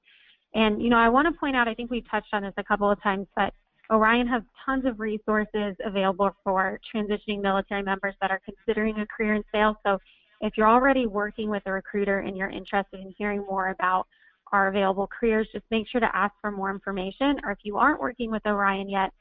And, 0.55 0.81
you 0.81 0.89
know, 0.89 0.97
I 0.97 1.09
want 1.09 1.27
to 1.27 1.37
point 1.37 1.55
out, 1.55 1.67
I 1.67 1.73
think 1.73 1.91
we've 1.91 2.09
touched 2.09 2.33
on 2.33 2.41
this 2.41 2.53
a 2.57 2.63
couple 2.63 2.89
of 2.89 3.01
times, 3.03 3.27
but 3.35 3.53
Orion 3.91 4.25
has 4.27 4.41
tons 4.65 4.85
of 4.85 5.01
resources 5.01 5.75
available 5.85 6.31
for 6.43 6.79
transitioning 6.95 7.41
military 7.41 7.83
members 7.83 8.15
that 8.21 8.31
are 8.31 8.39
considering 8.45 8.97
a 8.99 9.05
career 9.05 9.35
in 9.35 9.43
sales. 9.53 9.75
So 9.85 9.99
if 10.39 10.53
you're 10.55 10.69
already 10.69 11.07
working 11.07 11.49
with 11.49 11.63
a 11.65 11.73
recruiter 11.73 12.19
and 12.19 12.37
you're 12.37 12.49
interested 12.49 13.01
in 13.01 13.13
hearing 13.17 13.41
more 13.41 13.69
about 13.69 14.07
our 14.53 14.69
available 14.69 15.07
careers, 15.07 15.47
just 15.51 15.65
make 15.71 15.89
sure 15.89 15.99
to 15.99 16.15
ask 16.15 16.33
for 16.39 16.51
more 16.51 16.71
information. 16.71 17.37
Or 17.43 17.51
if 17.51 17.59
you 17.63 17.77
aren't 17.77 17.99
working 17.99 18.31
with 18.31 18.45
Orion 18.45 18.89
yet, 18.89 19.11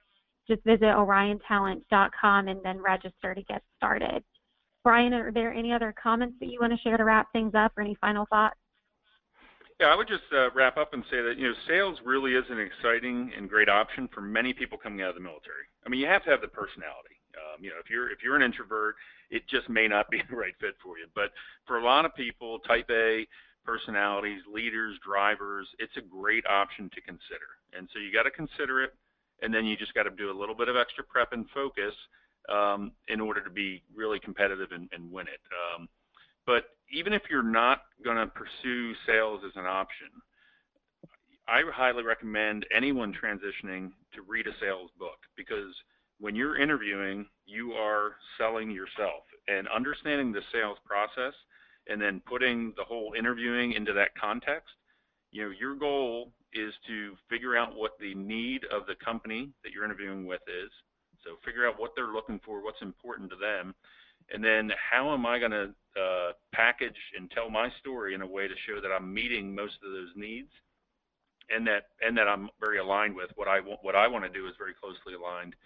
just 0.47 0.63
visit 0.65 0.85
oriontalent.com 0.85 2.49
and 2.49 2.61
then 2.63 2.81
register 2.81 3.35
to 3.35 3.43
get 3.43 3.63
started. 3.77 4.23
Brian, 4.83 5.15
are 5.15 5.33
there 5.33 5.53
any 5.53 5.73
other 5.73 5.95
comments 6.01 6.37
that 6.41 6.47
you 6.47 6.59
want 6.61 6.73
to 6.73 6.79
share 6.79 6.97
to 6.97 7.05
wrap 7.05 7.33
things 7.33 7.53
up 7.55 7.73
or 7.77 7.83
any 7.83 7.97
final 8.01 8.27
thoughts? 8.27 8.57
Yeah, 9.81 9.87
I 9.87 9.97
would 9.97 10.07
just 10.07 10.23
uh, 10.33 10.51
wrap 10.55 10.77
up 10.77 10.95
and 10.95 11.03
say 11.11 11.21
that 11.21 11.37
you 11.37 11.49
know 11.49 11.55
sales 11.67 11.99
really 12.05 12.35
is 12.35 12.45
an 12.49 12.61
exciting 12.61 13.33
and 13.37 13.49
great 13.49 13.69
option 13.69 14.09
for 14.15 14.21
many 14.21 14.53
people 14.53 14.79
coming 14.79 15.03
out 15.03 15.09
of 15.09 15.15
the 15.17 15.21
military. 15.21 15.67
I 15.85 15.89
mean, 15.89 16.01
you 16.01 16.07
have 16.07 16.23
to 16.25 16.31
have 16.31 16.41
the 16.41 16.49
personality. 16.49 17.19
Um, 17.35 17.65
you 17.65 17.71
know, 17.71 17.77
if 17.83 17.91
you're 17.91 18.11
if 18.11 18.19
you're 18.23 18.37
an 18.37 18.43
introvert, 18.43 18.95
it 19.31 19.43
just 19.49 19.69
may 19.69 19.89
not 19.89 20.11
be 20.11 20.23
the 20.31 20.37
right 20.37 20.55
fit 20.61 20.77
for 20.83 20.99
you. 20.99 21.07
But 21.15 21.33
for 21.67 21.79
a 21.79 21.85
lot 21.85 22.05
of 22.05 22.15
people, 22.15 22.61
Type 22.61 22.89
A 22.91 23.27
personalities, 23.65 24.43
leaders, 24.53 24.99
drivers, 25.05 25.67
it's 25.79 25.97
a 25.97 26.03
great 26.03 26.45
option 26.47 26.91
to 26.95 27.01
consider. 27.01 27.59
And 27.77 27.89
so 27.93 27.99
you 27.99 28.13
got 28.13 28.25
to 28.25 28.31
consider 28.31 28.85
it, 28.85 28.95
and 29.45 29.53
then 29.53 29.67
you 29.67 29.77
just 29.77 29.95
got 29.95 30.05
to 30.05 30.11
do 30.11 30.31
a 30.31 30.39
little 30.39 30.55
bit 30.55 30.69
of 30.69 30.77
extra 30.77 31.05
prep 31.05 31.33
and 31.33 31.47
focus 31.53 31.95
um, 32.49 32.93
in 33.09 33.21
order 33.21 33.43
to 33.45 33.51
be 33.51 33.83
really 33.95 34.19
competitive 34.19 34.73
and, 34.73 34.89
and 34.93 35.13
win 35.13 35.27
it. 35.29 35.41
Um, 35.77 35.89
but 36.47 36.65
even 36.93 37.13
if 37.13 37.23
you're 37.31 37.43
not 37.43 37.83
going 38.03 38.17
to 38.17 38.27
pursue 38.27 38.95
sales 39.07 39.41
as 39.47 39.53
an 39.57 39.67
option, 39.67 40.09
I 41.47 41.61
highly 41.73 42.03
recommend 42.03 42.65
anyone 42.75 43.13
transitioning 43.13 43.91
to 44.15 44.23
read 44.27 44.47
a 44.47 44.53
sales 44.61 44.91
book 44.99 45.19
because 45.37 45.75
when 46.21 46.35
you're 46.35 46.59
interviewing, 46.59 47.27
you 47.45 47.73
are 47.73 48.17
selling 48.39 48.71
yourself 48.71 49.25
and 49.49 49.69
understanding 49.69 50.33
the 50.33 50.41
sales 50.53 50.79
process 50.87 51.35
and 51.87 52.01
then 52.01 52.23
putting 52.27 52.73
the 52.79 52.85
whole 52.85 53.13
interviewing 53.19 53.73
into 53.73 53.93
that 53.93 54.15
context. 54.19 54.73
You 55.35 55.43
know, 55.43 55.51
your 55.51 55.75
goal 55.75 56.31
is 56.53 56.73
to 56.87 57.17
figure 57.29 57.57
out 57.57 57.75
what 57.75 57.99
the 57.99 58.15
need 58.15 58.63
of 58.71 58.87
the 58.87 58.95
company 59.05 59.51
that 59.65 59.73
you're 59.73 59.85
interviewing 59.85 60.27
with 60.27 60.41
is. 60.47 60.71
So 61.25 61.31
figure 61.45 61.67
out 61.67 61.75
what 61.77 61.91
they're 61.97 62.13
looking 62.13 62.39
for, 62.45 62.63
what's 62.63 62.81
important 62.83 63.31
to 63.31 63.37
them, 63.37 63.75
and 64.31 64.45
then 64.45 64.71
how 64.79 65.13
am 65.13 65.27
I 65.27 65.41
going 65.41 65.51
to 65.51 65.75
uh, 66.01 66.33
package 66.53 66.95
and 67.19 67.29
tell 67.33 67.51
my 67.51 67.69
story 67.81 68.15
in 68.15 68.23
a 68.23 68.27
way 68.27 68.47
to 68.47 68.55
show 68.65 68.81
that 68.81 68.95
I'm 68.95 69.13
meeting 69.13 69.53
most 69.53 69.75
of 69.85 69.91
those 69.91 70.15
needs, 70.15 70.51
and 71.51 71.67
that 71.67 71.89
and 72.01 72.17
that 72.17 72.29
I'm 72.29 72.49
very 72.61 72.79
aligned 72.79 73.17
with 73.17 73.31
what 73.35 73.49
I 73.49 73.59
want. 73.59 73.81
What 73.83 73.97
I 73.97 74.07
want 74.07 74.23
to 74.23 74.31
do 74.31 74.47
is 74.47 74.55
very 74.57 74.75
closely 74.75 75.19
aligned 75.19 75.57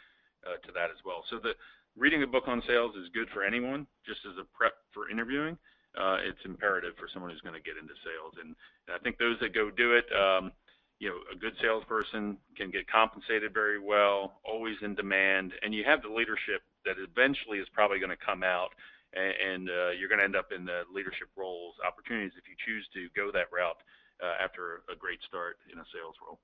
uh, 0.46 0.56
to 0.66 0.72
that 0.72 0.88
as 0.88 1.04
well. 1.04 1.24
So 1.28 1.38
the 1.42 1.52
reading 1.94 2.22
a 2.22 2.26
book 2.26 2.44
on 2.48 2.62
sales 2.66 2.96
is 2.96 3.12
good 3.12 3.28
for 3.34 3.44
anyone, 3.44 3.86
just 4.06 4.20
as 4.24 4.38
a 4.40 4.48
prep 4.56 4.72
for 4.94 5.10
interviewing. 5.10 5.58
Uh, 5.98 6.22
it's 6.22 6.38
imperative 6.44 6.94
for 6.94 7.08
someone 7.12 7.30
who's 7.30 7.42
going 7.42 7.58
to 7.58 7.66
get 7.66 7.74
into 7.74 7.94
sales, 8.06 8.34
and, 8.38 8.54
and, 8.86 8.94
I 8.94 9.02
think 9.02 9.18
those 9.18 9.34
that 9.42 9.50
go 9.52 9.70
do 9.70 9.98
it. 9.98 10.06
Um, 10.14 10.52
you 10.98 11.10
know, 11.10 11.18
a 11.30 11.36
good 11.38 11.54
salesperson 11.62 12.38
can 12.56 12.70
get 12.70 12.90
compensated 12.90 13.54
very 13.54 13.78
well, 13.78 14.38
always 14.44 14.74
in 14.82 14.94
demand, 14.94 15.52
and 15.62 15.74
you 15.74 15.84
have 15.84 16.02
the 16.02 16.10
leadership 16.10 16.62
that 16.84 16.98
eventually 16.98 17.58
is 17.58 17.68
probably 17.72 17.98
going 17.98 18.14
to 18.14 18.24
come 18.24 18.42
out, 18.42 18.70
and, 19.14 19.34
and 19.38 19.62
uh, 19.70 19.90
you're 19.94 20.08
going 20.08 20.18
to 20.18 20.24
end 20.24 20.34
up 20.34 20.50
in 20.54 20.64
the 20.64 20.82
leadership 20.92 21.30
roles, 21.36 21.74
opportunities 21.86 22.32
if 22.38 22.46
you 22.50 22.54
choose 22.66 22.86
to 22.94 23.06
go 23.14 23.30
that 23.30 23.46
route 23.54 23.78
uh, 24.22 24.42
after 24.42 24.82
a 24.90 24.96
great 24.98 25.18
start 25.26 25.58
in 25.72 25.78
a 25.78 25.86
sales 25.94 26.14
role. 26.22 26.38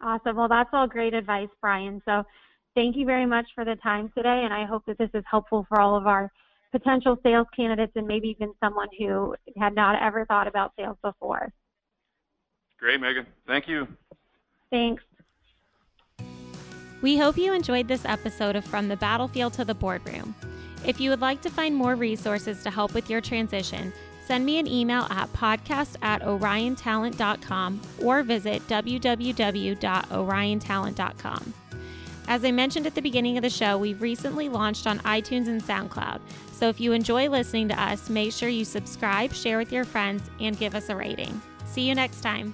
Awesome. 0.00 0.36
Well, 0.36 0.48
that's 0.48 0.70
all 0.72 0.86
great 0.86 1.12
advice, 1.12 1.48
Brian. 1.60 2.00
So 2.04 2.22
thank 2.74 2.96
you 2.96 3.04
very 3.04 3.26
much 3.26 3.46
for 3.54 3.64
the 3.64 3.76
time 3.82 4.10
today, 4.16 4.42
and 4.44 4.54
I 4.54 4.64
hope 4.64 4.84
that 4.86 4.98
this 4.98 5.10
is 5.14 5.24
helpful 5.28 5.66
for 5.68 5.80
all 5.80 5.96
of 5.96 6.06
our 6.06 6.30
potential 6.72 7.18
sales 7.22 7.46
candidates 7.54 7.92
and 7.96 8.06
maybe 8.06 8.28
even 8.28 8.52
someone 8.62 8.88
who 8.98 9.34
had 9.58 9.74
not 9.74 10.00
ever 10.02 10.24
thought 10.26 10.46
about 10.46 10.72
sales 10.78 10.96
before. 11.02 11.52
Great, 12.78 13.00
Megan. 13.00 13.26
Thank 13.46 13.68
you. 13.68 13.88
Thanks. 14.70 15.02
We 17.00 17.16
hope 17.16 17.38
you 17.38 17.52
enjoyed 17.52 17.88
this 17.88 18.04
episode 18.04 18.56
of 18.56 18.64
From 18.64 18.88
the 18.88 18.96
Battlefield 18.96 19.52
to 19.54 19.64
the 19.64 19.74
Boardroom. 19.74 20.34
If 20.84 21.00
you 21.00 21.10
would 21.10 21.20
like 21.20 21.40
to 21.42 21.50
find 21.50 21.74
more 21.74 21.94
resources 21.94 22.62
to 22.62 22.70
help 22.70 22.94
with 22.94 23.10
your 23.10 23.20
transition, 23.20 23.92
send 24.26 24.44
me 24.44 24.58
an 24.58 24.66
email 24.66 25.06
at 25.10 25.32
podcast 25.32 25.96
at 26.02 26.22
oriontalent.com 26.22 27.80
or 28.02 28.22
visit 28.22 28.66
www.oriontalent.com. 28.68 31.54
As 32.28 32.44
I 32.44 32.50
mentioned 32.50 32.86
at 32.86 32.94
the 32.94 33.00
beginning 33.00 33.38
of 33.38 33.42
the 33.42 33.48
show, 33.48 33.78
we've 33.78 34.02
recently 34.02 34.50
launched 34.50 34.86
on 34.86 34.98
iTunes 34.98 35.48
and 35.48 35.62
SoundCloud. 35.62 36.20
So 36.52 36.68
if 36.68 36.78
you 36.78 36.92
enjoy 36.92 37.30
listening 37.30 37.68
to 37.68 37.82
us, 37.82 38.10
make 38.10 38.34
sure 38.34 38.50
you 38.50 38.66
subscribe, 38.66 39.32
share 39.32 39.56
with 39.56 39.72
your 39.72 39.84
friends, 39.84 40.28
and 40.38 40.58
give 40.58 40.74
us 40.74 40.90
a 40.90 40.94
rating. 40.94 41.40
See 41.64 41.88
you 41.88 41.94
next 41.94 42.20
time. 42.20 42.52